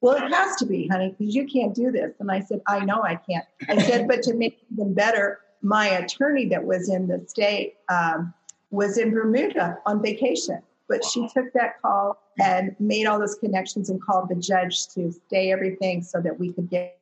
Well, 0.01 0.17
it 0.17 0.33
has 0.33 0.57
to 0.57 0.67
be, 0.67 0.89
honey, 0.89 1.15
because 1.19 1.35
you 1.35 1.47
can't 1.47 1.75
do 1.75 1.91
this. 1.91 2.15
And 2.21 2.31
I 2.31 2.41
said, 2.41 2.61
I 2.67 2.85
know 2.85 3.03
I 3.03 3.17
can't. 3.17 3.45
I 3.69 3.83
said, 3.83 4.09
But 4.09 4.23
to 4.23 4.35
make 4.35 4.55
it 4.55 4.67
even 4.73 4.95
better, 4.95 5.41
my 5.61 5.89
attorney 5.89 6.47
that 6.47 6.65
was 6.65 6.89
in 6.89 7.09
the 7.09 7.25
state 7.27 7.75
um, 7.89 8.33
was 8.71 8.97
in 8.97 9.11
Bermuda 9.11 9.79
on 9.87 10.03
vacation. 10.03 10.63
But 10.88 11.05
she 11.05 11.29
took 11.29 11.53
that 11.53 11.81
call 11.83 12.18
and 12.38 12.74
made 12.79 13.07
all 13.07 13.18
those 13.18 13.35
connections 13.35 13.90
and 13.90 14.01
called 14.01 14.29
the 14.29 14.37
judge 14.37 14.88
to 14.94 15.12
stay 15.27 15.53
everything 15.53 16.03
so 16.03 16.20
that 16.20 16.38
we 16.38 16.53
could 16.53 16.70
get 16.70 16.98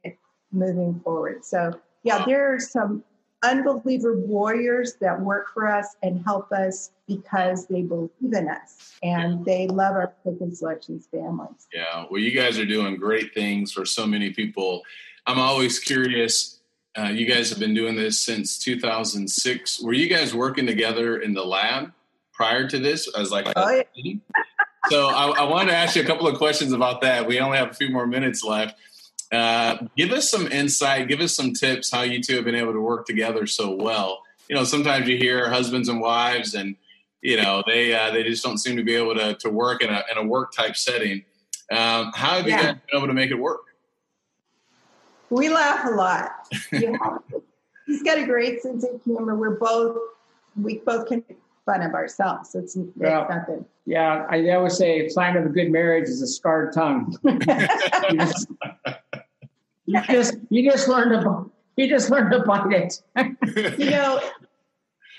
moving 0.52 1.00
forward. 1.04 1.44
So, 1.44 1.72
yeah, 2.02 2.24
there 2.24 2.54
are 2.54 2.60
some 2.60 3.04
unbeliever 3.42 4.16
warriors 4.16 4.94
that 5.00 5.20
work 5.20 5.52
for 5.52 5.66
us 5.66 5.96
and 6.02 6.22
help 6.24 6.50
us 6.52 6.90
because 7.06 7.66
they 7.66 7.82
believe 7.82 8.10
in 8.20 8.48
us 8.48 8.94
and 9.02 9.44
they 9.44 9.68
love 9.68 9.94
our 9.94 10.14
pick 10.24 10.40
and 10.40 10.56
selections 10.56 11.08
families. 11.10 11.68
Yeah, 11.72 12.06
well, 12.10 12.20
you 12.20 12.32
guys 12.32 12.58
are 12.58 12.66
doing 12.66 12.96
great 12.96 13.34
things 13.34 13.72
for 13.72 13.84
so 13.84 14.06
many 14.06 14.32
people. 14.32 14.82
I'm 15.26 15.38
always 15.38 15.78
curious. 15.78 16.60
Uh, 16.98 17.08
you 17.08 17.26
guys 17.26 17.50
have 17.50 17.58
been 17.58 17.74
doing 17.74 17.94
this 17.94 18.20
since 18.20 18.58
2006. 18.58 19.82
Were 19.82 19.92
you 19.92 20.08
guys 20.08 20.34
working 20.34 20.66
together 20.66 21.18
in 21.18 21.34
the 21.34 21.44
lab 21.44 21.92
prior 22.36 22.68
to 22.68 22.78
this 22.78 23.08
as 23.16 23.30
like? 23.30 23.46
Oh, 23.56 23.82
yeah. 23.94 24.14
so 24.88 25.08
I, 25.08 25.30
I 25.30 25.44
wanted 25.44 25.70
to 25.70 25.76
ask 25.76 25.96
you 25.96 26.02
a 26.02 26.04
couple 26.04 26.28
of 26.28 26.36
questions 26.36 26.72
about 26.72 27.00
that. 27.00 27.26
We 27.26 27.40
only 27.40 27.58
have 27.58 27.70
a 27.70 27.74
few 27.74 27.90
more 27.90 28.06
minutes 28.06 28.44
left. 28.44 28.78
Uh, 29.32 29.78
give 29.96 30.12
us 30.12 30.30
some 30.30 30.46
insight, 30.48 31.08
give 31.08 31.20
us 31.20 31.34
some 31.34 31.52
tips 31.52 31.90
how 31.90 32.02
you 32.02 32.22
two 32.22 32.36
have 32.36 32.44
been 32.44 32.54
able 32.54 32.72
to 32.72 32.80
work 32.80 33.06
together 33.06 33.46
so 33.46 33.74
well. 33.74 34.22
You 34.48 34.54
know, 34.54 34.64
sometimes 34.64 35.08
you 35.08 35.16
hear 35.16 35.50
husbands 35.50 35.88
and 35.88 36.00
wives, 36.00 36.54
and 36.54 36.76
you 37.22 37.36
know 37.36 37.64
they 37.66 37.92
uh, 37.92 38.12
they 38.12 38.22
just 38.22 38.44
don't 38.44 38.58
seem 38.58 38.76
to 38.76 38.84
be 38.84 38.94
able 38.94 39.16
to 39.16 39.34
to 39.34 39.50
work 39.50 39.82
in 39.82 39.90
a 39.90 40.04
in 40.12 40.18
a 40.18 40.24
work 40.24 40.52
type 40.52 40.76
setting. 40.76 41.24
Um, 41.72 42.12
how 42.14 42.36
have 42.36 42.46
you 42.46 42.52
guys 42.52 42.74
been 42.74 42.98
able 42.98 43.08
to 43.08 43.14
make 43.14 43.32
it 43.32 43.38
work? 43.38 43.62
We 45.30 45.48
laugh 45.48 45.84
a 45.84 45.90
lot. 45.90 46.30
He's 47.86 48.02
got 48.04 48.18
a 48.18 48.24
great 48.24 48.62
sense 48.62 48.84
of 48.84 49.02
humor. 49.02 49.34
We're 49.34 49.56
both 49.56 49.98
we 50.60 50.78
both 50.78 51.08
can 51.08 51.24
fun 51.66 51.82
of 51.82 51.92
ourselves. 51.92 52.54
It's, 52.54 52.76
it's 52.76 52.88
yeah. 52.98 53.26
nothing. 53.28 53.66
Yeah, 53.84 54.26
I 54.30 54.48
always 54.50 54.76
say 54.76 55.08
sign 55.08 55.36
of 55.36 55.44
a 55.44 55.48
good 55.48 55.70
marriage 55.70 56.08
is 56.08 56.22
a 56.22 56.26
scarred 56.26 56.72
tongue. 56.72 57.14
You 59.86 60.02
just 60.10 60.36
you 60.50 60.68
just 60.68 60.88
learned 60.88 61.22
to 61.22 61.50
you 61.76 61.88
just 61.88 62.10
learned 62.10 62.32
to 62.32 62.40
bite 62.40 62.72
it. 62.72 63.02
you 63.78 63.90
know, 63.90 64.18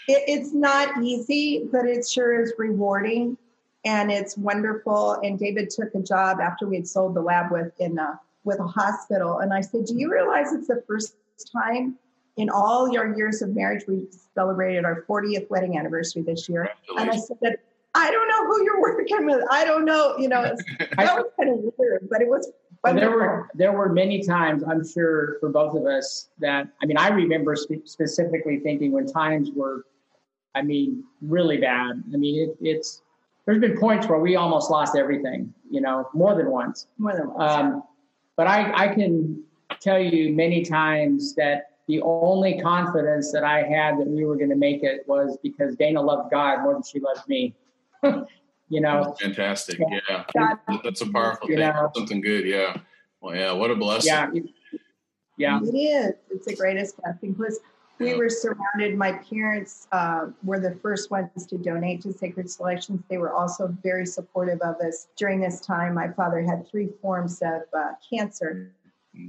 it, 0.07 0.23
it's 0.27 0.53
not 0.53 1.01
easy, 1.01 1.67
but 1.71 1.85
it 1.85 2.07
sure 2.07 2.41
is 2.41 2.53
rewarding, 2.57 3.37
and 3.85 4.11
it's 4.11 4.37
wonderful. 4.37 5.13
And 5.23 5.39
David 5.39 5.69
took 5.69 5.95
a 5.95 6.01
job 6.01 6.39
after 6.41 6.67
we 6.67 6.75
had 6.75 6.87
sold 6.87 7.15
the 7.15 7.21
lab 7.21 7.51
with 7.51 7.71
in 7.79 7.97
a, 7.97 8.19
with 8.43 8.59
a 8.59 8.67
hospital, 8.67 9.39
and 9.39 9.53
I 9.53 9.61
said, 9.61 9.85
"Do 9.85 9.97
you 9.97 10.11
realize 10.11 10.51
it's 10.51 10.67
the 10.67 10.83
first 10.85 11.15
time 11.51 11.97
in 12.37 12.49
all 12.49 12.91
your 12.91 13.15
years 13.15 13.41
of 13.41 13.55
marriage 13.55 13.83
we 13.87 14.07
celebrated 14.33 14.85
our 14.85 15.03
40th 15.09 15.49
wedding 15.49 15.77
anniversary 15.77 16.21
this 16.21 16.47
year?" 16.47 16.69
And 16.97 17.09
I 17.09 17.17
said, 17.17 17.57
I 17.95 18.11
don't 18.11 18.27
know 18.27 18.45
who 18.45 18.63
you're 18.63 18.81
working 18.81 19.25
with. 19.25 19.43
I 19.51 19.65
don't 19.65 19.83
know. 19.83 20.17
You 20.17 20.29
know, 20.29 20.43
that 20.79 21.15
was 21.15 21.25
kind 21.37 21.49
of 21.49 21.73
weird, 21.77 22.07
but 22.09 22.21
it 22.21 22.27
was 22.27 22.51
there 22.83 23.11
were 23.11 23.49
there 23.53 23.71
were 23.71 23.89
many 23.89 24.23
times 24.23 24.63
I'm 24.63 24.87
sure 24.87 25.37
for 25.39 25.49
both 25.49 25.75
of 25.75 25.85
us 25.85 26.29
that 26.39 26.67
I 26.81 26.85
mean 26.85 26.97
I 26.97 27.09
remember 27.09 27.55
spe- 27.55 27.85
specifically 27.85 28.59
thinking 28.59 28.91
when 28.91 29.07
times 29.07 29.49
were 29.53 29.85
I 30.55 30.61
mean 30.61 31.03
really 31.21 31.57
bad. 31.57 32.03
I 32.13 32.17
mean 32.17 32.49
it, 32.49 32.57
it's 32.61 33.01
there's 33.45 33.59
been 33.59 33.77
points 33.77 34.07
where 34.07 34.19
we 34.19 34.35
almost 34.35 34.69
lost 34.69 34.95
everything. 34.95 35.53
You 35.69 35.81
know 35.81 36.07
more 36.13 36.35
than 36.35 36.49
once. 36.49 36.87
More 36.97 37.15
than 37.15 37.33
once. 37.33 37.51
Um, 37.51 37.83
but 38.35 38.47
I 38.47 38.85
I 38.85 38.87
can 38.93 39.43
tell 39.81 39.99
you 39.99 40.33
many 40.33 40.63
times 40.63 41.35
that 41.35 41.71
the 41.87 42.01
only 42.01 42.59
confidence 42.59 43.31
that 43.31 43.43
I 43.43 43.63
had 43.63 43.97
that 43.97 44.07
we 44.07 44.25
were 44.25 44.35
going 44.35 44.49
to 44.49 44.55
make 44.55 44.83
it 44.83 45.05
was 45.07 45.37
because 45.41 45.75
Dana 45.75 46.01
loved 46.01 46.31
God 46.31 46.63
more 46.63 46.73
than 46.73 46.83
she 46.83 46.99
loved 46.99 47.27
me. 47.27 47.55
you 48.69 48.81
know? 48.81 49.15
Fantastic 49.21 49.79
yeah, 49.79 50.23
yeah. 50.35 50.53
that's 50.83 51.01
a 51.01 51.11
powerful 51.11 51.47
thing 51.47 51.59
know, 51.59 51.91
something 51.95 52.21
good 52.21 52.45
yeah. 52.45 52.77
Well 53.21 53.35
yeah 53.35 53.53
what 53.53 53.71
a 53.71 53.75
blessing. 53.75 54.11
Yeah 54.11 54.29
yeah. 55.37 55.59
It 55.63 55.75
is 55.75 56.13
it's 56.29 56.45
the 56.45 56.55
greatest 56.55 56.97
blessing. 56.97 57.35
Plus 57.35 57.59
we 57.99 58.13
were 58.15 58.29
surrounded 58.29 58.95
my 58.95 59.13
parents 59.13 59.87
uh, 59.91 60.27
were 60.43 60.59
the 60.59 60.75
first 60.81 61.09
ones 61.09 61.47
to 61.47 61.57
donate 61.57 62.01
to 62.01 62.13
sacred 62.13 62.49
selections. 62.49 63.01
They 63.09 63.17
were 63.17 63.33
also 63.33 63.75
very 63.81 64.05
supportive 64.05 64.61
of 64.61 64.75
us. 64.75 65.07
During 65.15 65.39
this 65.39 65.61
time 65.61 65.95
my 65.95 66.09
father 66.09 66.41
had 66.41 66.67
three 66.67 66.89
forms 67.01 67.41
of 67.41 67.61
uh, 67.75 67.93
cancer. 68.07 68.71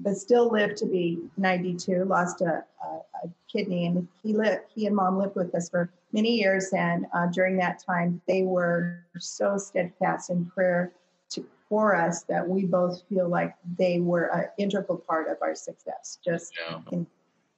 But 0.03 0.17
still 0.17 0.51
lived 0.51 0.77
to 0.79 0.87
be 0.87 1.19
92 1.37 2.05
lost 2.05 2.41
a, 2.41 2.65
a, 2.85 2.89
a 3.25 3.31
kidney 3.51 3.87
and 3.87 4.07
he 4.23 4.33
lived 4.33 4.63
he 4.75 4.87
and 4.87 4.97
mom 4.97 5.19
lived 5.19 5.35
with 5.37 5.55
us 5.55 5.69
for 5.69 5.91
many 6.13 6.37
years. 6.37 6.71
And 6.73 7.07
uh, 7.13 7.27
during 7.27 7.57
that 7.59 7.83
time, 7.85 8.21
they 8.27 8.43
were 8.43 9.05
so 9.19 9.59
steadfast 9.59 10.31
in 10.31 10.47
prayer 10.47 10.93
to, 11.31 11.45
for 11.69 11.95
us 11.95 12.23
that 12.25 12.47
we 12.47 12.65
both 12.65 13.03
feel 13.09 13.29
like 13.29 13.55
they 13.79 14.01
were 14.01 14.27
an 14.27 14.49
integral 14.59 14.99
part 14.99 15.29
of 15.29 15.39
our 15.43 15.55
success. 15.55 16.19
Just 16.25 16.53
yeah. 16.69 16.79
in, 16.93 17.07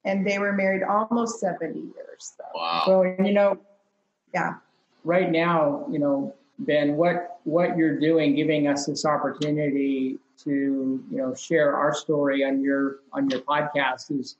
and 0.05 0.27
they 0.27 0.39
were 0.39 0.53
married 0.53 0.83
almost 0.83 1.41
70 1.41 1.79
years. 1.79 2.35
So. 2.37 2.45
Wow. 2.55 2.83
So, 2.87 3.03
you 3.25 3.33
know, 3.33 3.59
yeah. 4.35 4.55
Right 5.05 5.31
now, 5.31 5.87
you 5.91 5.99
know, 5.99 6.35
Ben, 6.59 6.97
what 6.97 7.39
what 7.45 7.79
you're 7.79 7.99
doing, 7.99 8.35
giving 8.35 8.69
us 8.69 8.85
this 8.85 9.07
opportunity 9.07 10.19
to, 10.45 10.51
you 11.11 11.17
know, 11.17 11.35
share 11.35 11.77
our 11.77 11.95
story 11.95 12.45
on 12.45 12.63
your 12.63 13.01
on 13.13 13.29
your 13.31 13.41
podcast 13.41 14.11
is 14.19 14.37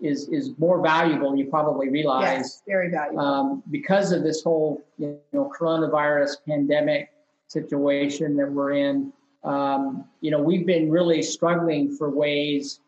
is 0.00 0.28
is 0.28 0.52
more 0.58 0.80
valuable. 0.80 1.36
You 1.36 1.46
probably 1.46 1.88
realize 1.88 2.38
yes, 2.38 2.62
very 2.66 2.90
valuable 2.90 3.20
um, 3.20 3.62
because 3.70 4.12
of 4.12 4.22
this 4.22 4.42
whole 4.42 4.82
you 4.98 5.18
know 5.32 5.50
coronavirus 5.58 6.36
pandemic 6.46 7.10
situation 7.48 8.36
that 8.36 8.50
we're 8.50 8.72
in. 8.72 9.12
Um, 9.44 10.04
you 10.20 10.30
know, 10.30 10.40
we've 10.40 10.66
been 10.66 10.90
really 10.90 11.22
struggling 11.22 11.96
for 11.96 12.10
ways 12.10 12.80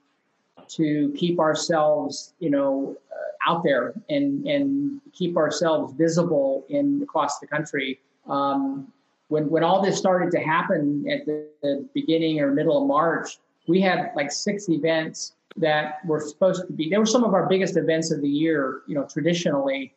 to 0.69 1.13
keep 1.17 1.41
ourselves, 1.41 2.35
you 2.39 2.51
know, 2.51 2.97
uh, 3.11 3.51
out 3.51 3.63
there 3.65 3.95
and 4.09 4.47
and 4.47 5.01
keep 5.13 5.37
ourselves 5.37 5.95
visible 5.95 6.65
in 6.69 7.01
across 7.03 7.39
the 7.39 7.47
country. 7.47 8.01
Um, 8.29 8.93
when 9.31 9.49
when 9.49 9.65
all 9.65 9.81
this 9.81 9.97
started 9.97 10.31
to 10.33 10.41
happen 10.41 11.07
at 11.11 11.25
the, 11.25 11.47
the 11.63 11.89
beginning 11.95 12.41
or 12.41 12.53
middle 12.53 12.83
of 12.83 12.87
March, 12.87 13.39
we 13.67 13.81
had 13.81 14.11
like 14.15 14.31
six 14.31 14.69
events 14.69 15.35
that 15.57 16.05
were 16.05 16.21
supposed 16.21 16.67
to 16.67 16.73
be 16.73 16.91
they 16.91 16.99
were 16.99 17.07
some 17.07 17.25
of 17.25 17.35
our 17.35 17.49
biggest 17.49 17.77
events 17.77 18.13
of 18.13 18.21
the 18.21 18.29
year 18.29 18.83
you 18.87 18.95
know 18.95 19.05
traditionally 19.05 19.93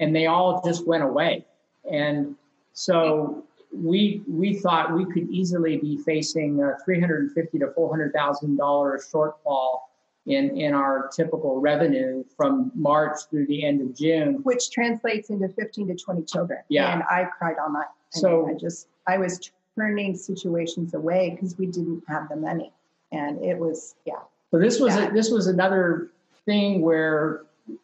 and 0.00 0.16
they 0.16 0.24
all 0.24 0.62
just 0.64 0.86
went 0.86 1.02
away 1.02 1.44
and 1.90 2.34
so 2.72 3.44
we 3.72 4.22
we 4.26 4.54
thought 4.54 4.94
we 4.94 5.04
could 5.04 5.28
easily 5.28 5.76
be 5.76 5.98
facing 5.98 6.62
a 6.62 6.76
350 6.84 7.58
to 7.58 7.72
400 7.72 8.12
thousand 8.12 8.56
dollar 8.56 8.98
shortfall 8.98 9.80
in 10.26 10.56
in 10.58 10.72
our 10.72 11.08
typical 11.14 11.60
revenue 11.60 12.24
from 12.36 12.72
March 12.74 13.18
through 13.30 13.46
the 13.46 13.64
end 13.64 13.80
of 13.80 13.94
June, 13.94 14.40
which 14.42 14.70
translates 14.70 15.30
into 15.30 15.48
15 15.48 15.88
to 15.88 15.94
20 15.94 16.24
children. 16.24 16.58
Yeah, 16.68 16.92
and 16.92 17.02
I 17.04 17.28
cried 17.38 17.56
all 17.62 17.70
night. 17.70 17.86
I 18.14 18.18
so 18.18 18.46
mean, 18.46 18.56
I 18.56 18.58
just 18.58 18.88
I 19.06 19.18
was 19.18 19.50
turning 19.76 20.16
situations 20.16 20.94
away 20.94 21.30
because 21.30 21.56
we 21.58 21.66
didn't 21.66 22.02
have 22.08 22.28
the 22.28 22.36
money, 22.36 22.72
and 23.12 23.42
it 23.42 23.58
was 23.58 23.94
yeah. 24.04 24.14
So 24.50 24.58
this 24.58 24.80
was 24.80 24.96
a, 24.96 25.10
this 25.12 25.30
was 25.30 25.46
another 25.46 26.10
thing 26.44 26.80
where 26.82 27.42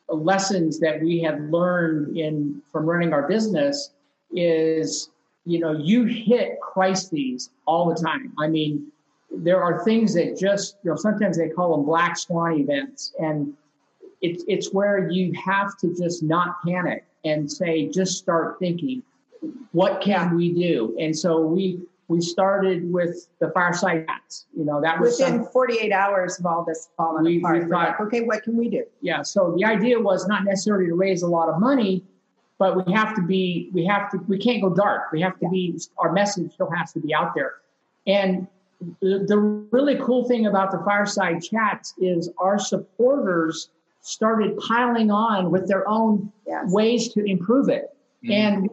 lessons 0.09 0.79
that 0.81 1.01
we 1.01 1.21
had 1.21 1.51
learned 1.51 2.17
in 2.17 2.63
from 2.71 2.87
running 2.87 3.13
our 3.13 3.27
business 3.27 3.91
is 4.31 5.11
you 5.45 5.59
know 5.59 5.73
you 5.73 6.05
hit 6.05 6.61
crises 6.61 7.51
all 7.67 7.89
the 7.89 8.01
time. 8.01 8.33
I 8.39 8.49
mean, 8.49 8.91
there 9.31 9.63
are 9.63 9.85
things 9.85 10.15
that 10.15 10.39
just 10.39 10.77
you 10.83 10.91
know 10.91 10.97
sometimes 10.97 11.37
they 11.37 11.49
call 11.49 11.77
them 11.77 11.85
black 11.85 12.17
swan 12.17 12.59
events, 12.59 13.13
and 13.19 13.55
it's 14.21 14.45
it's 14.47 14.73
where 14.73 15.11
you 15.11 15.33
have 15.33 15.77
to 15.79 15.95
just 15.95 16.23
not 16.23 16.63
panic 16.65 17.05
and 17.25 17.51
say, 17.51 17.89
just 17.89 18.19
start 18.19 18.59
thinking, 18.59 19.03
what 19.73 20.01
can 20.01 20.37
we 20.37 20.53
do? 20.53 20.97
And 21.01 21.17
so 21.17 21.41
we 21.41 21.81
we 22.09 22.21
started 22.21 22.93
with 22.93 23.27
the 23.39 23.51
fireside 23.53 24.07
chats. 24.07 24.45
You 24.55 24.65
know, 24.67 24.83
that 24.83 25.01
was 25.01 25.19
Within 25.19 25.45
some, 25.45 25.53
48 25.53 25.93
hours 25.93 26.39
of 26.39 26.45
all 26.45 26.63
this 26.63 26.91
falling 26.97 27.25
We- 27.25 27.31
we 27.35 27.39
apart, 27.39 27.63
we're 27.63 27.69
thought- 27.69 27.89
like, 27.89 28.01
okay, 28.03 28.21
what 28.23 28.43
can 28.43 28.57
we 28.57 28.69
do? 28.69 28.85
yeah. 29.01 29.23
So 29.23 29.55
the 29.57 29.65
idea 29.65 29.99
was 29.99 30.27
not 30.29 30.45
necessarily 30.45 30.87
to 30.89 30.95
raise 30.95 31.23
a 31.23 31.27
lot 31.29 31.49
of 31.49 31.59
money, 31.59 32.05
but 32.59 32.87
we 32.87 32.93
have 32.93 33.15
to 33.15 33.23
be, 33.23 33.71
we 33.73 33.87
have 33.87 34.11
to, 34.11 34.19
we 34.29 34.37
can't 34.37 34.61
go 34.61 34.69
dark. 34.69 35.11
We 35.11 35.23
have 35.23 35.39
to 35.39 35.49
be, 35.49 35.79
our 35.97 36.13
message 36.13 36.53
still 36.53 36.71
has 36.71 36.93
to 36.93 37.01
be 37.01 37.15
out 37.15 37.35
there. 37.35 37.55
And 38.07 38.47
the, 39.01 39.25
the 39.27 39.39
really 39.39 39.97
cool 40.03 40.25
thing 40.25 40.47
about 40.47 40.71
the 40.71 40.79
fireside 40.85 41.41
chats 41.43 41.95
is 41.99 42.29
our 42.37 42.59
supporters 42.59 43.71
started 44.03 44.59
piling 44.59 45.11
on 45.11 45.51
with 45.51 45.67
their 45.67 45.89
own 45.89 46.31
Yes. 46.47 46.71
ways 46.73 47.09
to 47.15 47.25
improve 47.25 47.69
it. 47.71 47.97
Mm-hmm. 48.23 48.33
And 48.33 48.63
we 48.65 48.69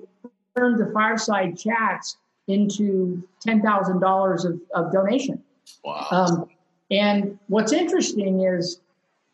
turned 0.59 0.79
the 0.79 0.91
fireside 0.93 1.57
chats 1.57 2.17
into 2.47 3.23
$10,000 3.45 4.45
of, 4.45 4.61
of 4.75 4.91
donation. 4.91 5.41
Wow. 5.83 6.07
Um, 6.11 6.45
and 6.91 7.37
what's 7.47 7.71
interesting 7.71 8.41
is 8.41 8.81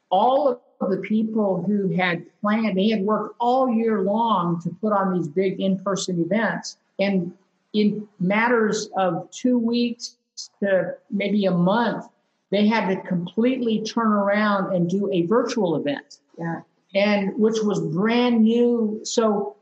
all 0.10 0.62
of 0.82 0.90
the 0.90 0.98
people 0.98 1.64
who 1.66 1.88
had 1.96 2.26
planned, 2.42 2.78
they 2.78 2.90
had 2.90 3.02
worked 3.02 3.36
all 3.40 3.70
year 3.74 4.02
long 4.02 4.62
to 4.62 4.70
put 4.82 4.92
on 4.92 5.14
these 5.14 5.28
big 5.30 5.60
in 5.62 5.80
person 5.80 6.22
events. 6.22 6.78
And 7.00 7.34
in 7.74 8.08
matters 8.20 8.90
of 8.98 9.30
two 9.32 9.58
weeks 9.58 10.18
to 10.62 10.96
maybe 11.10 11.46
a 11.46 11.52
month, 11.52 12.06
they 12.52 12.68
had 12.68 12.88
to 12.90 13.08
completely 13.08 13.82
turn 13.82 14.08
around 14.08 14.76
and 14.76 14.90
do 14.90 15.10
a 15.12 15.26
virtual 15.26 15.78
event 15.78 16.20
Yeah. 16.38 16.62
and 16.94 17.38
which 17.40 17.62
was 17.64 17.80
brand 17.80 18.44
new. 18.44 19.00
So 19.04 19.55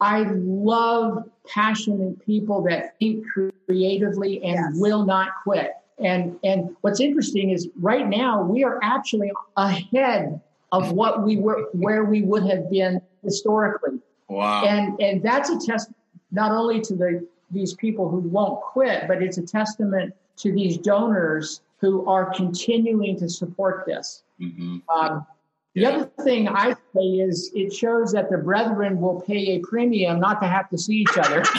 I 0.00 0.22
love 0.22 1.28
passionate 1.46 2.24
people 2.24 2.62
that 2.62 2.98
think 2.98 3.24
creatively 3.66 4.42
and 4.42 4.54
Yes. 4.54 4.72
will 4.80 5.04
not 5.04 5.28
quit. 5.42 5.72
And 5.98 6.38
and 6.42 6.74
what's 6.80 7.00
interesting 7.00 7.50
is 7.50 7.68
right 7.78 8.08
now 8.08 8.42
we 8.42 8.64
are 8.64 8.78
actually 8.82 9.30
ahead 9.56 10.40
of 10.72 10.92
what 10.92 11.22
we 11.22 11.36
were 11.36 11.68
where 11.72 12.04
we 12.04 12.22
would 12.22 12.44
have 12.44 12.70
been 12.70 13.00
historically. 13.22 13.98
wow. 14.28 14.64
And 14.64 14.98
and 15.00 15.22
that's 15.22 15.50
a 15.50 15.58
test 15.58 15.90
not 16.32 16.52
only 16.52 16.80
to 16.82 16.94
the 16.94 17.26
these 17.50 17.74
people 17.74 18.08
who 18.08 18.18
won't 18.20 18.60
quit, 18.62 19.08
but 19.08 19.22
it's 19.22 19.36
a 19.38 19.42
testament 19.42 20.14
to 20.36 20.52
these 20.52 20.78
donors 20.78 21.60
who 21.78 22.06
are 22.08 22.32
continuing 22.32 23.18
to 23.18 23.28
support 23.28 23.84
this. 23.86 24.22
Mhm. 24.40 24.82
Um, 24.88 25.26
the 25.74 25.86
other 25.86 26.10
thing 26.24 26.48
I 26.48 26.72
say 26.94 27.00
is 27.00 27.50
it 27.54 27.72
shows 27.72 28.12
that 28.12 28.28
the 28.30 28.38
brethren 28.38 29.00
will 29.00 29.20
pay 29.20 29.56
a 29.56 29.58
premium 29.60 30.18
not 30.20 30.40
to 30.42 30.48
have 30.48 30.68
to 30.70 30.78
see 30.78 30.96
each 30.96 31.16
other. 31.18 31.42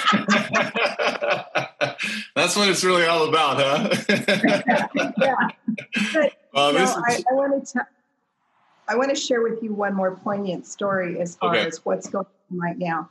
That's 2.35 2.55
what 2.55 2.69
it's 2.69 2.83
really 2.83 3.05
all 3.05 3.27
about, 3.29 3.57
huh? 3.57 3.89
Yeah. 5.17 5.35
But, 6.13 6.33
Well, 6.53 6.73
this 6.73 6.95
know, 6.95 7.03
is- 7.09 7.23
I, 7.29 7.31
I 7.31 7.33
want 7.35 7.65
to 7.67 7.87
I 8.87 8.95
want 8.95 9.09
to 9.09 9.15
share 9.15 9.41
with 9.41 9.61
you 9.63 9.73
one 9.73 9.93
more 9.93 10.15
poignant 10.17 10.65
story 10.67 11.19
as 11.21 11.35
far 11.37 11.55
Okay. 11.55 11.65
as 11.67 11.85
what's 11.85 12.09
going 12.09 12.25
on 12.51 12.57
right 12.59 12.77
now. 12.77 13.09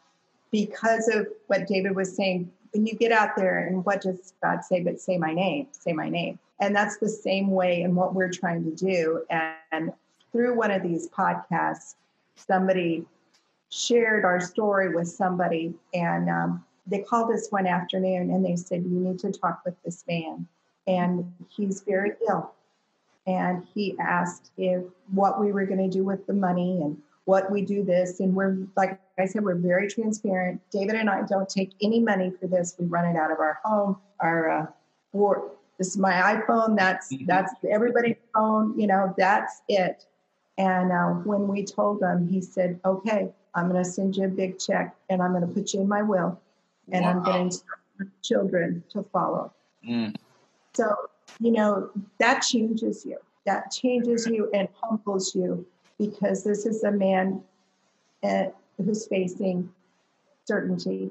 Because 0.50 1.08
of 1.08 1.26
what 1.46 1.66
David 1.66 1.94
was 1.96 2.14
saying, 2.14 2.50
when 2.72 2.86
you 2.86 2.94
get 2.94 3.12
out 3.12 3.36
there 3.36 3.66
and 3.66 3.84
what 3.86 4.02
does 4.02 4.34
God 4.42 4.62
say 4.64 4.80
but 4.80 5.00
say 5.00 5.16
my 5.16 5.32
name, 5.32 5.68
say 5.72 5.92
my 5.94 6.10
name. 6.10 6.38
And 6.60 6.76
that's 6.76 6.98
the 6.98 7.08
same 7.08 7.50
way 7.50 7.80
in 7.82 7.94
what 7.94 8.14
we're 8.14 8.30
trying 8.30 8.64
to 8.64 8.72
do. 8.74 9.24
And 9.30 9.92
through 10.32 10.56
one 10.56 10.70
of 10.70 10.82
these 10.82 11.08
podcasts, 11.08 11.94
somebody 12.36 13.04
shared 13.70 14.24
our 14.24 14.40
story 14.40 14.94
with 14.94 15.08
somebody 15.08 15.74
and 15.94 16.28
um, 16.28 16.64
they 16.86 17.00
called 17.00 17.32
us 17.32 17.48
one 17.50 17.66
afternoon 17.66 18.30
and 18.30 18.44
they 18.44 18.56
said, 18.56 18.82
You 18.82 18.90
need 19.00 19.18
to 19.20 19.30
talk 19.32 19.60
with 19.64 19.74
this 19.84 20.04
man. 20.08 20.46
And 20.86 21.32
he's 21.48 21.82
very 21.82 22.12
ill 22.28 22.52
and 23.26 23.66
he 23.74 23.96
asked 24.00 24.50
if 24.56 24.82
what 25.12 25.40
we 25.40 25.52
were 25.52 25.66
going 25.66 25.78
to 25.78 25.88
do 25.88 26.04
with 26.04 26.26
the 26.26 26.32
money 26.32 26.80
and 26.82 26.96
what 27.24 27.50
we 27.50 27.62
do 27.62 27.84
this 27.84 28.20
and 28.20 28.34
we're 28.34 28.56
like 28.76 28.98
i 29.18 29.26
said 29.26 29.44
we're 29.44 29.54
very 29.54 29.88
transparent 29.88 30.60
david 30.70 30.94
and 30.96 31.08
i 31.10 31.22
don't 31.28 31.48
take 31.48 31.70
any 31.82 32.00
money 32.00 32.32
for 32.40 32.46
this 32.46 32.74
we 32.78 32.86
run 32.86 33.04
it 33.04 33.16
out 33.16 33.30
of 33.30 33.38
our 33.38 33.58
home 33.64 33.96
our 34.20 34.50
uh, 34.50 34.66
this 35.78 35.88
is 35.88 35.98
my 35.98 36.12
iphone 36.34 36.76
that's 36.76 37.12
Mhm. 37.12 37.26
that's 37.26 37.52
everybody's 37.68 38.16
phone 38.34 38.78
you 38.78 38.86
know 38.86 39.14
that's 39.16 39.62
it 39.68 40.06
and 40.60 40.92
uh, 40.92 41.08
when 41.24 41.48
we 41.48 41.64
told 41.64 42.02
him 42.02 42.28
he 42.28 42.40
said 42.40 42.78
okay 42.84 43.28
i'm 43.54 43.68
going 43.70 43.82
to 43.82 43.90
send 43.90 44.16
you 44.16 44.24
a 44.24 44.28
big 44.28 44.58
check 44.58 44.94
and 45.08 45.22
i'm 45.22 45.32
going 45.32 45.46
to 45.46 45.54
put 45.54 45.72
you 45.72 45.80
in 45.80 45.88
my 45.88 46.02
will 46.02 46.38
and 46.92 47.04
i'm 47.04 47.22
going 47.22 47.36
to 47.36 47.42
instruct 47.44 47.82
my 47.98 48.06
children 48.22 48.82
to 48.92 49.02
follow 49.12 49.52
Mm. 49.86 50.14
so, 50.74 50.94
you 51.38 51.52
know, 51.52 51.90
that 52.18 52.40
changes 52.40 53.04
you. 53.06 53.18
That 53.46 53.70
changes 53.70 54.26
you 54.26 54.50
and 54.52 54.68
humbles 54.82 55.34
you 55.34 55.66
because 55.98 56.44
this 56.44 56.66
is 56.66 56.84
a 56.84 56.90
man 56.90 57.42
uh, 58.22 58.46
who's 58.76 59.06
facing 59.06 59.70
certainty 60.46 61.10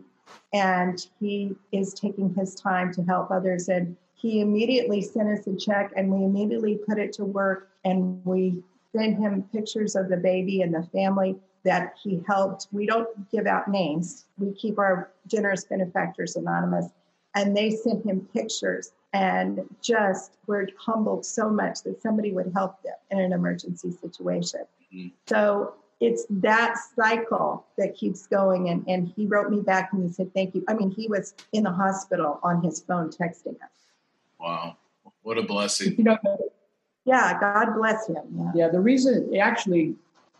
and 0.53 1.07
he 1.19 1.55
is 1.71 1.93
taking 1.93 2.33
his 2.35 2.53
time 2.53 2.93
to 2.93 3.03
help 3.03 3.31
others. 3.31 3.69
And 3.69 3.95
he 4.13 4.41
immediately 4.41 5.01
sent 5.01 5.29
us 5.29 5.47
a 5.47 5.55
check 5.55 5.91
and 5.95 6.11
we 6.11 6.23
immediately 6.23 6.77
put 6.87 6.99
it 6.99 7.11
to 7.13 7.25
work 7.25 7.69
and 7.83 8.23
we 8.25 8.61
sent 8.95 9.17
him 9.17 9.43
pictures 9.51 9.95
of 9.95 10.09
the 10.09 10.17
baby 10.17 10.61
and 10.61 10.73
the 10.73 10.83
family 10.93 11.35
that 11.63 11.93
he 12.01 12.21
helped. 12.27 12.67
We 12.71 12.85
don't 12.85 13.29
give 13.31 13.45
out 13.45 13.67
names, 13.67 14.25
we 14.37 14.53
keep 14.53 14.79
our 14.79 15.11
generous 15.27 15.65
benefactors 15.65 16.35
anonymous 16.35 16.87
and 17.35 17.55
they 17.55 17.71
sent 17.71 18.05
him 18.05 18.27
pictures 18.33 18.91
and 19.13 19.61
just 19.81 20.37
were 20.47 20.67
humbled 20.77 21.25
so 21.25 21.49
much 21.49 21.83
that 21.83 22.01
somebody 22.01 22.31
would 22.31 22.51
help 22.53 22.81
them 22.83 22.93
in 23.11 23.19
an 23.19 23.33
emergency 23.33 23.91
situation. 23.91 24.61
Mhm. 24.93 25.11
So 25.27 25.75
it's 25.99 26.25
that 26.29 26.75
cycle 26.95 27.65
that 27.77 27.95
keeps 27.95 28.27
going. 28.27 28.69
And, 28.69 28.87
and 28.87 29.11
he 29.15 29.25
wrote 29.25 29.49
me 29.51 29.61
back 29.61 29.91
and 29.93 30.03
he 30.03 30.09
said, 30.11 30.33
Thank 30.33 30.55
you. 30.55 30.63
I 30.67 30.73
mean, 30.73 30.91
he 30.91 31.07
was 31.07 31.33
in 31.51 31.63
the 31.63 31.71
hospital 31.71 32.39
on 32.43 32.63
his 32.63 32.81
phone 32.81 33.09
texting 33.09 33.55
us. 33.55 33.71
Wow. 34.39 34.77
What 35.23 35.37
a 35.37 35.43
blessing. 35.43 35.95
you 35.97 36.03
know, 36.03 36.17
Yeah, 37.09 37.39
God 37.39 37.75
bless 37.75 38.07
him. 38.07 38.23
Yeah. 38.35 38.51
yeah, 38.55 38.67
the 38.69 38.79
reason 38.79 39.35
actually 39.35 39.95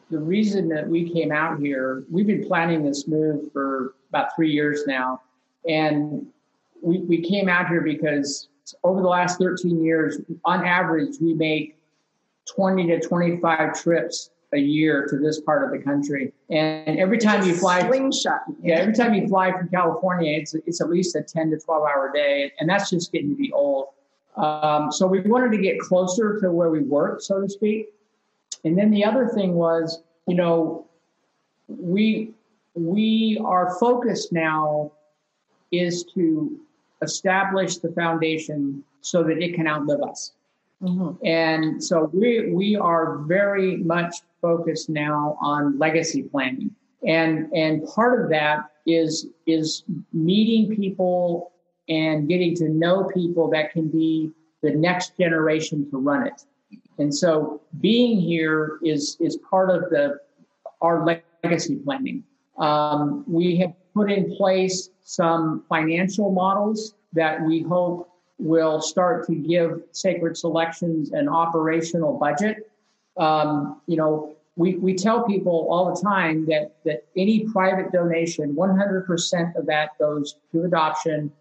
the 0.09 0.19
reason 0.19 0.67
that 0.69 0.87
we 0.87 1.09
came 1.09 1.31
out 1.31 1.59
here, 1.59 2.03
we've 2.09 2.27
been 2.27 2.45
planning 2.45 2.83
this 2.83 3.07
move 3.07 3.51
for 3.51 3.93
about 4.09 4.35
three 4.35 4.51
years 4.51 4.85
now. 4.87 5.21
And 5.67 6.25
we, 6.81 6.99
we 6.99 7.21
came 7.21 7.47
out 7.47 7.67
here 7.67 7.81
because 7.81 8.47
over 8.83 9.01
the 9.01 9.07
last 9.07 9.39
13 9.39 9.83
years, 9.83 10.19
on 10.45 10.65
average, 10.65 11.17
we 11.21 11.33
make 11.33 11.77
20 12.55 12.87
to 12.87 12.99
25 12.99 13.81
trips 13.81 14.31
a 14.53 14.57
year 14.57 15.05
to 15.07 15.17
this 15.17 15.39
part 15.41 15.63
of 15.63 15.71
the 15.71 15.83
country. 15.83 16.33
And 16.49 16.97
every 16.97 17.19
time 17.19 17.45
you 17.45 17.55
fly, 17.55 17.87
Slingshot. 17.87 18.41
yeah, 18.63 18.75
every 18.75 18.93
time 18.93 19.13
you 19.13 19.27
fly 19.27 19.51
from 19.51 19.69
California, 19.69 20.39
it's 20.39 20.55
it's 20.65 20.81
at 20.81 20.89
least 20.89 21.15
a 21.15 21.21
10 21.21 21.51
to 21.51 21.59
12 21.59 21.83
hour 21.83 22.11
day, 22.11 22.51
and 22.59 22.67
that's 22.67 22.89
just 22.89 23.11
getting 23.11 23.29
to 23.29 23.35
be 23.35 23.51
old. 23.51 23.89
Um, 24.35 24.91
so 24.91 25.07
we 25.07 25.21
wanted 25.21 25.51
to 25.51 25.61
get 25.61 25.79
closer 25.79 26.39
to 26.39 26.51
where 26.51 26.69
we 26.69 26.79
work, 26.79 27.21
so 27.21 27.41
to 27.41 27.49
speak. 27.49 27.89
And 28.63 28.77
then 28.77 28.91
the 28.91 29.03
other 29.03 29.27
thing 29.27 29.53
was, 29.53 30.01
you 30.27 30.35
know, 30.35 30.85
we 31.67 32.33
we 32.75 33.41
are 33.43 33.75
focused 33.79 34.31
now 34.31 34.91
is 35.71 36.03
to 36.15 36.59
establish 37.01 37.77
the 37.77 37.91
foundation 37.91 38.83
so 39.01 39.23
that 39.23 39.41
it 39.41 39.53
can 39.55 39.67
outlive 39.67 40.01
us. 40.01 40.33
Mhm. 40.81 41.17
And 41.23 41.83
so 41.83 42.09
we 42.13 42.51
we 42.51 42.75
are 42.75 43.17
very 43.19 43.77
much 43.77 44.15
focused 44.41 44.89
now 44.89 45.37
on 45.41 45.77
legacy 45.77 46.23
planning. 46.23 46.73
And 47.05 47.51
and 47.53 47.85
part 47.85 48.21
of 48.21 48.29
that 48.29 48.71
is 48.85 49.27
is 49.45 49.83
meeting 50.13 50.75
people 50.75 51.51
and 51.89 52.29
getting 52.29 52.55
to 52.55 52.69
know 52.69 53.09
people 53.13 53.49
that 53.49 53.71
can 53.71 53.89
be 53.89 54.31
the 54.61 54.71
next 54.71 55.17
generation 55.17 55.89
to 55.89 55.97
run 55.97 56.27
it. 56.27 56.45
And 56.97 57.13
so 57.13 57.61
being 57.79 58.19
here 58.19 58.79
is 58.83 59.17
is 59.19 59.37
part 59.49 59.69
of 59.69 59.89
the 59.89 60.19
our 60.81 61.05
legacy 61.43 61.75
planning. 61.77 62.23
Um, 62.57 63.23
we 63.27 63.57
have 63.57 63.73
put 63.93 64.11
in 64.11 64.35
place 64.35 64.89
some 65.01 65.63
financial 65.69 66.31
models 66.31 66.95
that 67.13 67.41
we 67.41 67.61
hope 67.61 68.09
will 68.37 68.81
start 68.81 69.25
to 69.27 69.35
give 69.35 69.81
Sacred 69.91 70.37
Selections 70.37 71.11
an 71.11 71.27
operational 71.27 72.17
budget. 72.17 72.71
Um, 73.17 73.81
you 73.87 73.97
know, 73.97 74.35
we, 74.55 74.75
we 74.75 74.93
tell 74.93 75.23
people 75.23 75.67
all 75.69 75.93
the 75.93 76.01
time 76.01 76.45
that, 76.47 76.75
that 76.85 77.05
any 77.15 77.45
private 77.47 77.91
donation, 77.91 78.55
100% 78.55 79.55
of 79.55 79.65
that 79.65 79.97
goes 79.99 80.37
to 80.51 80.63
adoption, 80.63 81.31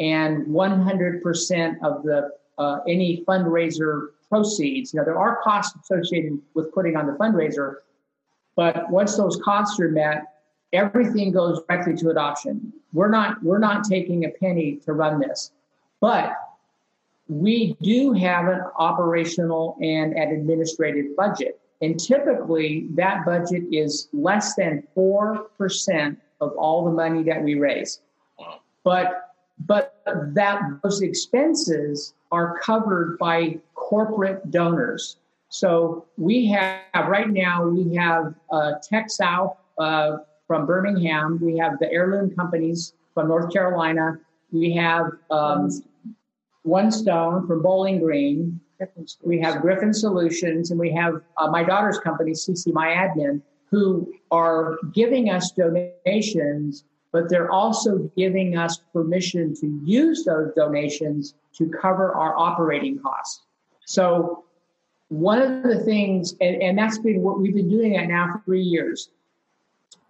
and 0.00 0.46
100% 0.46 1.76
of 1.82 2.02
the 2.02 2.30
uh, 2.58 2.80
any 2.88 3.24
fundraiser 3.26 4.08
proceeds. 4.28 4.92
Now 4.92 5.04
there 5.04 5.18
are 5.18 5.40
costs 5.42 5.78
associated 5.82 6.38
with 6.54 6.72
putting 6.74 6.96
on 6.96 7.06
the 7.06 7.12
fundraiser, 7.12 7.76
but 8.56 8.90
once 8.90 9.16
those 9.16 9.40
costs 9.42 9.78
are 9.80 9.88
met, 9.88 10.24
everything 10.72 11.32
goes 11.32 11.62
directly 11.62 11.96
to 11.96 12.10
adoption. 12.10 12.72
We're 12.92 13.10
not 13.10 13.42
we're 13.42 13.58
not 13.58 13.84
taking 13.84 14.24
a 14.24 14.30
penny 14.30 14.76
to 14.84 14.92
run 14.92 15.20
this, 15.20 15.52
but 16.00 16.34
we 17.28 17.76
do 17.80 18.12
have 18.12 18.48
an 18.48 18.62
operational 18.76 19.76
and 19.80 20.14
an 20.14 20.32
administrative 20.32 21.16
budget. 21.16 21.60
And 21.80 21.98
typically 21.98 22.88
that 22.90 23.24
budget 23.24 23.62
is 23.72 24.08
less 24.12 24.54
than 24.54 24.86
4% 24.96 26.16
of 26.40 26.52
all 26.58 26.84
the 26.84 26.90
money 26.90 27.22
that 27.22 27.42
we 27.42 27.54
raise. 27.54 28.00
But 28.84 29.29
but 29.66 30.00
that 30.04 30.60
those 30.82 31.02
expenses 31.02 32.14
are 32.32 32.58
covered 32.60 33.18
by 33.18 33.58
corporate 33.74 34.50
donors. 34.50 35.16
So 35.48 36.06
we 36.16 36.46
have 36.46 37.08
right 37.08 37.28
now 37.28 37.66
we 37.66 37.94
have 37.96 38.34
uh, 38.50 38.74
South 39.08 39.56
uh, 39.78 40.18
from 40.46 40.66
Birmingham. 40.66 41.38
We 41.42 41.58
have 41.58 41.78
the 41.78 41.90
Heirloom 41.90 42.34
Companies 42.36 42.94
from 43.14 43.28
North 43.28 43.52
Carolina. 43.52 44.18
We 44.52 44.74
have 44.74 45.10
um, 45.30 45.70
One 46.62 46.90
Stone 46.90 47.46
from 47.46 47.62
Bowling 47.62 48.00
Green. 48.00 48.60
We 49.22 49.38
have 49.40 49.60
Griffin 49.60 49.92
Solutions, 49.92 50.70
and 50.70 50.80
we 50.80 50.90
have 50.92 51.20
uh, 51.36 51.50
my 51.50 51.62
daughter's 51.62 51.98
company, 51.98 52.32
CC 52.32 52.72
My 52.72 52.88
Admin, 52.88 53.42
who 53.66 54.12
are 54.30 54.78
giving 54.94 55.30
us 55.30 55.52
donations, 55.52 56.84
but 57.12 57.28
they're 57.28 57.50
also 57.50 58.10
giving 58.16 58.56
us 58.56 58.80
permission 58.92 59.54
to 59.56 59.80
use 59.84 60.24
those 60.24 60.52
donations 60.54 61.34
to 61.54 61.68
cover 61.68 62.14
our 62.14 62.38
operating 62.38 62.98
costs. 62.98 63.42
So 63.84 64.44
one 65.08 65.42
of 65.42 65.64
the 65.64 65.80
things, 65.80 66.36
and, 66.40 66.62
and 66.62 66.78
that's 66.78 66.98
been 66.98 67.20
what 67.20 67.40
we've 67.40 67.54
been 67.54 67.68
doing 67.68 67.94
that 67.94 68.06
now 68.06 68.32
for 68.32 68.42
three 68.44 68.62
years. 68.62 69.10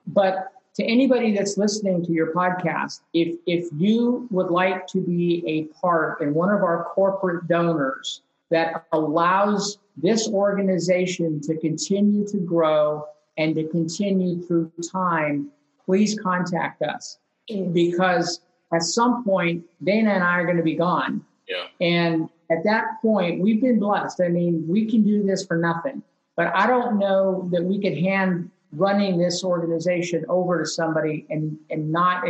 But 0.06 0.52
to 0.74 0.84
anybody 0.84 1.34
that's 1.34 1.56
listening 1.56 2.04
to 2.04 2.12
your 2.12 2.32
podcast, 2.32 3.00
if 3.12 3.38
if 3.46 3.68
you 3.76 4.28
would 4.30 4.50
like 4.50 4.86
to 4.88 5.00
be 5.00 5.42
a 5.46 5.64
part 5.80 6.20
and 6.20 6.34
one 6.34 6.50
of 6.50 6.62
our 6.62 6.84
corporate 6.94 7.48
donors 7.48 8.22
that 8.50 8.86
allows 8.92 9.78
this 9.96 10.28
organization 10.28 11.40
to 11.40 11.56
continue 11.56 12.26
to 12.26 12.38
grow 12.38 13.06
and 13.38 13.54
to 13.54 13.64
continue 13.68 14.42
through 14.42 14.70
time, 14.92 15.50
please 15.90 16.16
contact 16.22 16.82
us 16.82 17.18
because 17.72 18.40
at 18.72 18.82
some 18.82 19.24
point 19.24 19.64
Dana 19.82 20.10
and 20.10 20.22
I 20.22 20.38
are 20.38 20.44
going 20.44 20.56
to 20.56 20.62
be 20.62 20.76
gone. 20.76 21.24
Yeah. 21.48 21.64
And 21.80 22.28
at 22.48 22.62
that 22.62 23.02
point, 23.02 23.40
we've 23.40 23.60
been 23.60 23.80
blessed. 23.80 24.20
I 24.20 24.28
mean, 24.28 24.64
we 24.68 24.88
can 24.88 25.02
do 25.02 25.24
this 25.24 25.44
for 25.44 25.56
nothing. 25.56 26.04
But 26.36 26.54
I 26.54 26.68
don't 26.68 27.00
know 27.00 27.48
that 27.50 27.64
we 27.64 27.80
could 27.80 27.98
hand 27.98 28.52
running 28.70 29.18
this 29.18 29.42
organization 29.42 30.24
over 30.28 30.62
to 30.62 30.64
somebody 30.64 31.26
and 31.28 31.58
and 31.70 31.90
not 31.90 32.24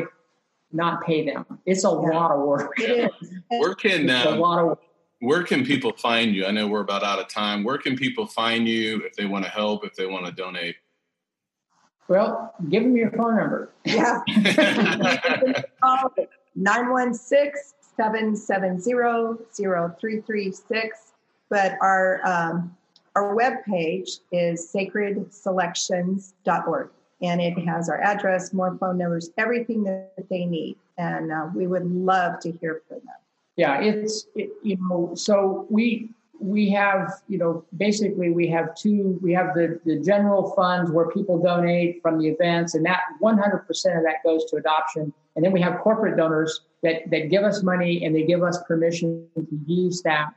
not 0.72 1.04
pay 1.04 1.26
them. 1.26 1.44
It's 1.66 1.84
a 1.84 1.88
yeah. 1.88 2.18
lot 2.18 2.30
of 2.30 2.40
work. 2.40 2.72
Where 3.48 3.74
can 3.74 4.08
um, 4.08 4.26
a 4.26 4.36
lot 4.38 4.58
of 4.58 4.66
work. 4.68 4.80
where 5.18 5.42
can 5.42 5.66
people 5.66 5.92
find 5.92 6.34
you? 6.34 6.46
I 6.46 6.50
know 6.50 6.66
we're 6.66 6.80
about 6.80 7.02
out 7.02 7.18
of 7.18 7.28
time. 7.28 7.62
Where 7.62 7.76
can 7.76 7.94
people 7.94 8.26
find 8.26 8.66
you 8.66 9.02
if 9.04 9.16
they 9.16 9.26
want 9.26 9.44
to 9.44 9.50
help, 9.50 9.84
if 9.84 9.94
they 9.96 10.06
want 10.06 10.24
to 10.24 10.32
donate? 10.32 10.76
Well, 12.10 12.52
give 12.68 12.82
them 12.82 12.94
your 12.96 13.12
phone 13.12 13.36
number. 13.36 13.70
Yeah. 13.84 14.20
916 16.56 17.52
770 17.96 19.44
0336. 19.54 21.12
But 21.48 21.76
our, 21.80 22.20
um, 22.26 22.76
our 23.14 23.36
webpage 23.36 24.18
is 24.32 24.68
sacredselections.org. 24.74 26.90
And 27.22 27.40
it 27.40 27.56
has 27.60 27.88
our 27.88 28.02
address, 28.02 28.52
more 28.52 28.76
phone 28.76 28.98
numbers, 28.98 29.30
everything 29.38 29.84
that 29.84 30.10
they 30.28 30.46
need. 30.46 30.78
And 30.98 31.30
uh, 31.30 31.48
we 31.54 31.68
would 31.68 31.88
love 31.88 32.40
to 32.40 32.50
hear 32.50 32.82
from 32.88 32.98
them. 32.98 33.14
Yeah, 33.54 33.80
it's, 33.80 34.26
it, 34.34 34.50
you 34.64 34.76
know, 34.80 35.12
so 35.14 35.64
we, 35.70 36.10
we 36.40 36.70
have, 36.70 37.12
you 37.28 37.38
know, 37.38 37.64
basically 37.76 38.30
we 38.30 38.48
have 38.48 38.74
two, 38.74 39.18
we 39.22 39.32
have 39.32 39.54
the, 39.54 39.78
the 39.84 39.98
general 40.00 40.52
funds 40.52 40.90
where 40.90 41.08
people 41.10 41.40
donate 41.40 42.00
from 42.02 42.18
the 42.18 42.28
events 42.28 42.74
and 42.74 42.84
that 42.86 43.00
100% 43.22 43.60
of 43.60 44.04
that 44.04 44.16
goes 44.24 44.44
to 44.46 44.56
adoption. 44.56 45.12
And 45.36 45.44
then 45.44 45.52
we 45.52 45.60
have 45.60 45.78
corporate 45.80 46.16
donors 46.16 46.62
that, 46.82 47.08
that 47.10 47.28
give 47.30 47.44
us 47.44 47.62
money 47.62 48.04
and 48.04 48.14
they 48.14 48.24
give 48.24 48.42
us 48.42 48.58
permission 48.66 49.26
to 49.36 49.46
use 49.66 50.02
that 50.02 50.30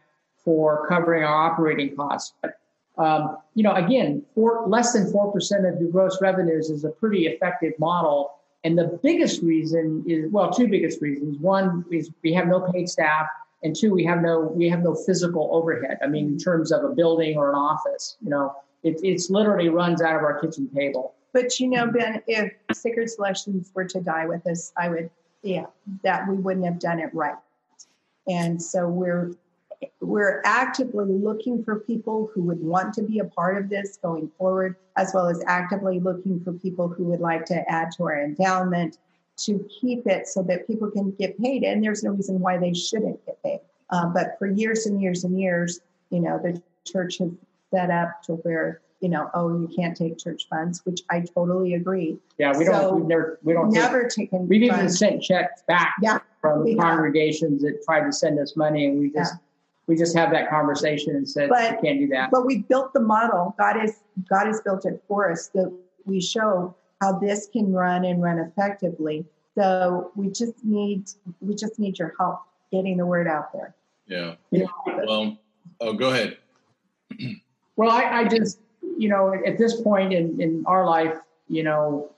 for 0.43 0.85
covering 0.87 1.23
our 1.23 1.51
operating 1.51 1.95
costs. 1.95 2.33
But, 2.41 2.59
um, 2.97 3.37
you 3.55 3.63
know, 3.63 3.73
again, 3.73 4.23
for 4.35 4.67
less 4.67 4.93
than 4.93 5.11
4% 5.11 5.73
of 5.73 5.81
your 5.81 5.89
gross 5.89 6.21
revenues 6.21 6.69
is 6.69 6.83
a 6.83 6.89
pretty 6.89 7.27
effective 7.27 7.73
model. 7.79 8.33
And 8.65 8.77
the 8.77 8.99
biggest 9.01 9.41
reason 9.41 10.03
is, 10.05 10.31
well, 10.31 10.51
two 10.51 10.67
biggest 10.67 11.01
reasons. 11.01 11.37
One 11.39 11.85
is 11.91 12.11
we 12.23 12.33
have 12.33 12.47
no 12.47 12.61
paid 12.71 12.89
staff 12.89 13.27
and 13.63 13.75
two, 13.75 13.93
we 13.93 14.03
have 14.05 14.21
no 14.21 14.51
we 14.53 14.69
have 14.69 14.83
no 14.83 14.93
physical 14.93 15.49
overhead. 15.51 15.97
I 16.03 16.07
mean, 16.07 16.27
in 16.27 16.37
terms 16.37 16.71
of 16.71 16.83
a 16.83 16.89
building 16.89 17.37
or 17.37 17.49
an 17.49 17.55
office, 17.55 18.17
you 18.21 18.29
know, 18.29 18.55
it, 18.83 18.99
it's 19.03 19.29
literally 19.29 19.69
runs 19.69 20.01
out 20.01 20.15
of 20.15 20.21
our 20.21 20.39
kitchen 20.39 20.69
table. 20.75 21.15
But 21.31 21.59
you 21.59 21.69
know, 21.69 21.87
Ben, 21.87 22.21
if 22.27 22.53
Sacred 22.71 23.09
Selections 23.09 23.71
were 23.73 23.85
to 23.85 24.01
die 24.01 24.27
with 24.27 24.45
us, 24.45 24.71
I 24.77 24.89
would, 24.89 25.09
yeah, 25.41 25.65
that 26.03 26.27
we 26.27 26.35
wouldn't 26.35 26.65
have 26.65 26.79
done 26.79 26.99
it 26.99 27.13
right. 27.13 27.35
And 28.27 28.61
so 28.61 28.87
we're 28.87 29.31
we're 30.01 30.41
actively 30.45 31.05
looking 31.05 31.63
for 31.63 31.79
people 31.79 32.29
who 32.33 32.43
would 32.43 32.61
want 32.61 32.93
to 32.93 33.01
be 33.01 33.19
a 33.19 33.25
part 33.25 33.57
of 33.57 33.69
this 33.69 33.97
going 34.01 34.29
forward, 34.37 34.75
as 34.97 35.11
well 35.13 35.27
as 35.27 35.41
actively 35.47 35.99
looking 35.99 36.39
for 36.43 36.53
people 36.53 36.87
who 36.87 37.05
would 37.05 37.19
like 37.19 37.45
to 37.45 37.69
add 37.69 37.91
to 37.97 38.03
our 38.03 38.23
endowment 38.23 38.97
to 39.35 39.67
keep 39.81 40.05
it 40.05 40.27
so 40.27 40.43
that 40.43 40.67
people 40.67 40.89
can 40.91 41.11
get 41.11 41.37
paid. 41.39 41.63
And 41.63 41.83
there's 41.83 42.03
no 42.03 42.11
reason 42.11 42.39
why 42.39 42.57
they 42.57 42.73
shouldn't 42.73 43.25
get. 43.25 43.32
Um, 43.89 44.13
but 44.13 44.35
for 44.39 44.47
years 44.47 44.85
and 44.85 45.01
years 45.01 45.23
and 45.23 45.39
years, 45.39 45.79
you 46.09 46.19
know, 46.19 46.39
the 46.39 46.61
church 46.85 47.17
has 47.19 47.29
set 47.71 47.89
up 47.89 48.21
to 48.23 48.33
where 48.33 48.81
you 49.03 49.09
know, 49.09 49.29
oh, 49.33 49.49
you 49.49 49.67
can't 49.67 49.97
take 49.97 50.17
church 50.17 50.47
funds, 50.49 50.79
which 50.85 51.01
I 51.11 51.25
totally 51.35 51.73
agree. 51.73 52.17
Yeah, 52.37 52.57
we 52.57 52.63
so 52.63 52.71
don't. 52.71 52.95
We've 52.95 53.05
never. 53.05 53.37
We 53.43 53.51
don't. 53.51 53.69
Never 53.69 54.03
take, 54.03 54.31
taken. 54.31 54.47
We've 54.47 54.69
funds. 54.69 54.81
even 54.81 54.89
sent 54.89 55.21
checks 55.21 55.61
back 55.67 55.95
yeah, 56.01 56.19
from 56.39 56.65
congregations 56.77 57.61
have. 57.63 57.73
that 57.73 57.83
tried 57.83 58.05
to 58.05 58.13
send 58.13 58.39
us 58.39 58.55
money, 58.55 58.87
and 58.87 58.99
we 58.99 59.09
just. 59.11 59.33
Yeah. 59.33 59.39
We 59.85 59.97
just 59.97 60.15
have 60.15 60.31
that 60.31 60.49
conversation 60.49 61.13
and 61.17 61.27
said 61.27 61.49
but, 61.49 61.81
we 61.81 61.89
can't 61.89 61.99
do 61.99 62.07
that. 62.07 62.31
But 62.31 62.45
we 62.45 62.59
built 62.59 62.93
the 62.93 63.01
model. 63.01 63.53
God 63.59 63.83
is 63.83 63.99
God 64.29 64.47
has 64.47 64.61
built 64.61 64.85
it 64.85 65.03
for 65.09 65.29
us 65.29 65.49
that 65.55 65.77
we 66.05 66.21
show 66.21 66.73
how 67.01 67.19
this 67.19 67.49
can 67.51 67.73
run 67.73 68.05
and 68.05 68.23
run 68.23 68.39
effectively. 68.39 69.25
So 69.57 70.13
we 70.15 70.29
just 70.29 70.63
need 70.63 71.09
we 71.41 71.53
just 71.53 71.79
need 71.79 71.99
your 71.99 72.13
help 72.17 72.43
getting 72.73 72.97
the 72.97 73.05
word 73.05 73.27
out 73.27 73.53
there. 73.53 73.75
Yeah. 74.07 74.35
yeah. 74.51 74.65
Well, 75.05 75.37
oh, 75.79 75.93
go 75.93 76.09
ahead. 76.09 76.37
well, 77.75 77.91
I, 77.91 78.21
I 78.21 78.27
just 78.27 78.59
you 78.97 79.09
know 79.09 79.33
at 79.45 79.57
this 79.57 79.81
point 79.81 80.13
in 80.13 80.41
in 80.41 80.63
our 80.67 80.85
life, 80.85 81.15
you 81.47 81.63
know, 81.63 82.11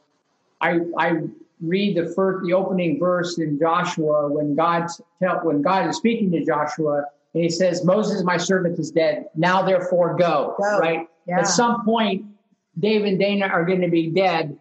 I 0.62 0.80
I 0.98 1.22
read 1.62 1.98
the 1.98 2.08
first 2.14 2.46
the 2.46 2.54
opening 2.54 3.00
verse 3.00 3.38
in 3.38 3.60
Joshua 3.60 4.28
when 4.32 4.56
God 4.56 4.88
tell 5.22 5.40
when 5.44 5.62
God 5.62 5.90
is 5.90 5.98
speaking 5.98 6.32
to 6.32 6.44
Joshua 6.44 7.06
and 7.36 7.44
he 7.44 7.50
says, 7.50 7.84
Moses, 7.84 8.24
my 8.24 8.38
servant, 8.38 8.80
is 8.80 8.92
dead. 8.92 9.26
Now 9.36 9.62
therefore 9.62 10.16
go. 10.16 10.56
go. 10.58 10.80
Right? 10.80 11.06
Yeah. 11.28 11.40
At 11.40 11.48
some 11.48 11.84
point, 11.84 12.26
Dave 12.80 13.04
and 13.04 13.20
Dana 13.20 13.48
are 13.48 13.66
going 13.66 13.82
to 13.82 13.90
be 13.90 14.10
dead 14.10 14.58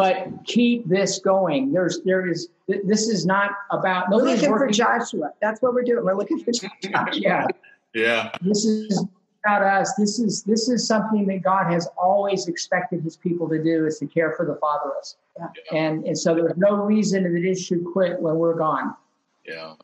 but 0.00 0.28
keep 0.46 0.88
this 0.88 1.18
going. 1.18 1.72
There's 1.72 2.00
there 2.06 2.26
is 2.26 2.48
this 2.66 3.06
is 3.06 3.26
not 3.26 3.50
about 3.70 4.08
we're 4.10 4.22
looking 4.22 4.50
working. 4.50 4.68
for 4.68 4.72
Joshua. 4.72 5.32
That's 5.42 5.60
what 5.60 5.74
we're 5.74 5.82
doing. 5.82 6.02
We're 6.02 6.16
looking 6.16 6.42
for 6.42 6.52
Joshua. 6.52 7.08
yeah. 7.12 7.46
Yeah. 7.92 8.30
This 8.40 8.64
is 8.64 9.04
about 9.44 9.62
us. 9.62 9.92
This 9.96 10.18
is 10.18 10.42
this 10.44 10.70
is 10.70 10.86
something 10.86 11.26
that 11.26 11.42
God 11.42 11.70
has 11.70 11.86
always 11.98 12.48
expected 12.48 13.02
his 13.02 13.18
people 13.18 13.46
to 13.50 13.62
do 13.62 13.84
is 13.84 13.98
to 13.98 14.06
care 14.06 14.32
for 14.38 14.46
the 14.46 14.54
fatherless. 14.54 15.16
Yeah. 15.38 15.78
And 15.78 16.04
and 16.06 16.18
so 16.18 16.34
there's 16.34 16.56
no 16.56 16.76
reason 16.76 17.24
that 17.24 17.44
it 17.44 17.56
should 17.56 17.84
quit 17.84 18.18
when 18.22 18.36
we're 18.36 18.54
gone. 18.54 18.96
Yeah. 19.46 19.74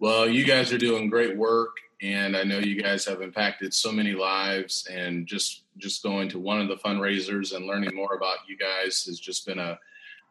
Well, 0.00 0.26
you 0.26 0.44
guys 0.44 0.72
are 0.72 0.78
doing 0.78 1.10
great 1.10 1.36
work 1.36 1.76
and 2.02 2.34
I 2.34 2.42
know 2.42 2.58
you 2.58 2.80
guys 2.80 3.04
have 3.04 3.20
impacted 3.20 3.74
so 3.74 3.92
many 3.92 4.12
lives. 4.12 4.88
And 4.90 5.26
just 5.26 5.64
just 5.76 6.02
going 6.02 6.28
to 6.30 6.38
one 6.38 6.60
of 6.60 6.68
the 6.68 6.76
fundraisers 6.76 7.54
and 7.54 7.66
learning 7.66 7.94
more 7.94 8.14
about 8.14 8.38
you 8.48 8.56
guys 8.56 9.04
has 9.04 9.20
just 9.20 9.46
been 9.46 9.58
a 9.58 9.78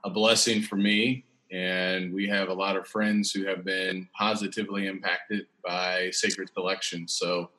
a 0.04 0.10
blessing 0.10 0.64
for 0.64 0.76
me. 0.76 1.26
And 1.52 2.14
we 2.14 2.28
have 2.28 2.50
a 2.50 2.54
lot 2.54 2.78
of 2.78 2.88
friends 2.88 3.32
who 3.32 3.46
have 3.46 3.64
been 3.64 4.08
positively 4.18 4.88
impacted 4.88 5.46
by 5.64 6.10
Sacred 6.12 6.50
Selection. 6.54 7.08
So 7.08 7.52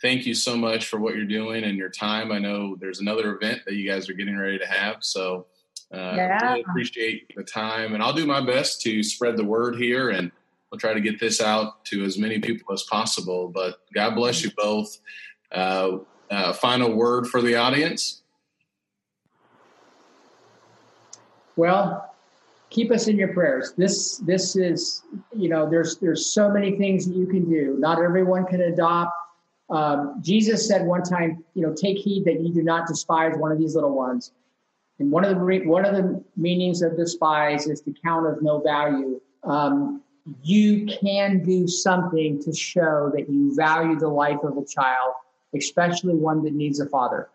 thank 0.00 0.26
you 0.26 0.34
so 0.34 0.56
much 0.56 0.86
for 0.86 0.98
what 0.98 1.16
you're 1.16 1.24
doing 1.24 1.64
and 1.64 1.76
your 1.76 1.88
time. 1.90 2.32
I 2.32 2.38
know 2.38 2.76
there's 2.76 3.00
another 3.00 3.34
event 3.34 3.62
that 3.66 3.74
you 3.74 3.90
guys 3.90 4.08
are 4.08 4.14
getting 4.14 4.38
ready 4.38 4.58
to 4.58 4.66
have. 4.66 4.96
So 5.00 5.46
uh, 5.92 6.14
yeah. 6.16 6.50
really 6.50 6.60
appreciate 6.62 7.34
the 7.34 7.42
time. 7.42 7.94
And 7.94 8.02
I'll 8.02 8.12
do 8.12 8.26
my 8.26 8.44
best 8.44 8.80
to 8.82 9.02
spread 9.02 9.36
the 9.36 9.44
word 9.44 9.76
here 9.76 10.10
and 10.10 10.30
we'll 10.70 10.78
try 10.78 10.92
to 10.92 11.00
get 11.00 11.20
this 11.20 11.40
out 11.40 11.84
to 11.86 12.04
as 12.04 12.18
many 12.18 12.38
people 12.38 12.72
as 12.72 12.82
possible. 12.84 13.48
But 13.48 13.80
God 13.94 14.14
bless 14.14 14.42
you 14.42 14.50
both. 14.56 14.98
Uh, 15.50 15.98
uh, 16.30 16.52
final 16.52 16.94
word 16.94 17.26
for 17.26 17.40
the 17.40 17.56
audience. 17.56 18.22
Well, 21.56 22.14
keep 22.70 22.90
us 22.92 23.08
in 23.08 23.16
your 23.16 23.32
prayers. 23.32 23.72
This 23.76 24.18
this 24.18 24.56
is 24.56 25.02
you 25.34 25.48
know 25.48 25.68
there's 25.68 25.96
there's 25.98 26.32
so 26.32 26.50
many 26.50 26.76
things 26.76 27.06
that 27.06 27.16
you 27.16 27.26
can 27.26 27.48
do. 27.48 27.76
Not 27.78 28.02
everyone 28.02 28.44
can 28.46 28.60
adopt. 28.60 29.12
Um, 29.70 30.18
Jesus 30.22 30.66
said 30.66 30.86
one 30.86 31.02
time, 31.02 31.44
you 31.54 31.62
know, 31.62 31.74
take 31.74 31.98
heed 31.98 32.24
that 32.24 32.40
you 32.40 32.52
do 32.52 32.62
not 32.62 32.86
despise 32.86 33.34
one 33.36 33.52
of 33.52 33.58
these 33.58 33.74
little 33.74 33.94
ones. 33.94 34.32
And 34.98 35.10
one 35.10 35.24
of 35.24 35.34
the 35.34 35.66
one 35.66 35.84
of 35.84 35.94
the 35.94 36.22
meanings 36.36 36.82
of 36.82 36.96
despise 36.96 37.66
is 37.66 37.80
to 37.82 37.94
count 38.04 38.26
of 38.26 38.42
no 38.42 38.60
value. 38.60 39.20
Um, 39.44 40.02
you 40.42 40.86
can 40.86 41.42
do 41.42 41.66
something 41.66 42.42
to 42.42 42.52
show 42.52 43.10
that 43.14 43.28
you 43.28 43.54
value 43.54 43.98
the 43.98 44.08
life 44.08 44.42
of 44.42 44.56
a 44.56 44.64
child, 44.64 45.14
especially 45.54 46.14
one 46.14 46.42
that 46.44 46.54
needs 46.54 46.80
a 46.80 46.86
father. 46.86 47.28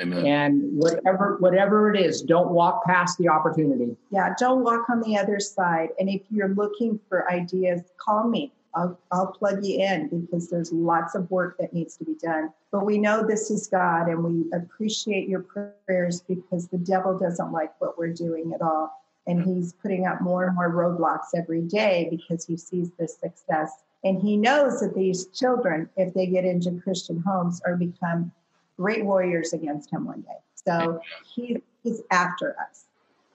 Amen. 0.00 0.26
And 0.26 0.76
whatever 0.76 1.36
whatever 1.38 1.92
it 1.92 1.98
is, 1.98 2.20
don't 2.20 2.50
walk 2.50 2.84
past 2.84 3.16
the 3.16 3.28
opportunity. 3.28 3.96
Yeah, 4.10 4.34
don't 4.38 4.62
walk 4.62 4.90
on 4.90 5.00
the 5.00 5.16
other 5.16 5.40
side. 5.40 5.88
And 5.98 6.08
if 6.10 6.20
you're 6.30 6.50
looking 6.50 7.00
for 7.08 7.30
ideas, 7.30 7.82
call 7.96 8.28
me. 8.28 8.52
I'll, 8.74 8.98
I'll 9.10 9.28
plug 9.28 9.64
you 9.64 9.80
in 9.80 10.08
because 10.08 10.50
there's 10.50 10.70
lots 10.70 11.14
of 11.14 11.30
work 11.30 11.56
that 11.58 11.72
needs 11.72 11.96
to 11.96 12.04
be 12.04 12.14
done. 12.22 12.52
But 12.70 12.84
we 12.84 12.98
know 12.98 13.26
this 13.26 13.50
is 13.50 13.66
God 13.66 14.08
and 14.08 14.22
we 14.22 14.44
appreciate 14.52 15.28
your 15.28 15.46
prayers 15.86 16.20
because 16.20 16.68
the 16.68 16.76
devil 16.76 17.18
doesn't 17.18 17.52
like 17.52 17.72
what 17.80 17.96
we're 17.96 18.12
doing 18.12 18.52
at 18.54 18.60
all. 18.60 18.92
And 19.26 19.42
he's 19.42 19.72
putting 19.72 20.06
up 20.06 20.20
more 20.20 20.44
and 20.44 20.54
more 20.54 20.70
roadblocks 20.70 21.28
every 21.36 21.62
day 21.62 22.08
because 22.10 22.44
he 22.44 22.56
sees 22.56 22.90
this 22.98 23.16
success. 23.16 23.70
And 24.04 24.20
he 24.20 24.36
knows 24.36 24.80
that 24.80 24.94
these 24.94 25.26
children, 25.28 25.88
if 25.96 26.14
they 26.14 26.26
get 26.26 26.44
into 26.44 26.80
Christian 26.80 27.22
homes, 27.26 27.60
are 27.66 27.76
become 27.76 28.30
great 28.76 29.04
warriors 29.04 29.52
against 29.52 29.90
him 29.90 30.06
one 30.06 30.20
day. 30.20 30.38
So 30.54 31.00
he, 31.34 31.60
he's 31.82 32.02
after 32.10 32.56
us. 32.60 32.84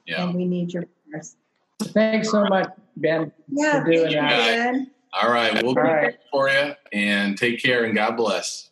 Yeah. 0.05 0.23
And 0.23 0.33
we 0.33 0.45
need 0.45 0.73
your 0.73 0.85
prayers. 1.09 1.35
Thanks 1.81 2.29
so 2.31 2.45
much, 2.45 2.69
Ben, 2.97 3.31
yeah, 3.49 3.83
for 3.83 3.91
doing 3.91 4.13
that. 4.13 4.29
Ben. 4.29 4.91
All 5.13 5.29
right. 5.29 5.61
We'll 5.61 5.75
be 5.75 5.81
right. 5.81 6.17
for 6.31 6.49
you 6.49 6.73
and 6.93 7.37
take 7.37 7.61
care 7.61 7.83
and 7.83 7.95
God 7.95 8.15
bless. 8.15 8.69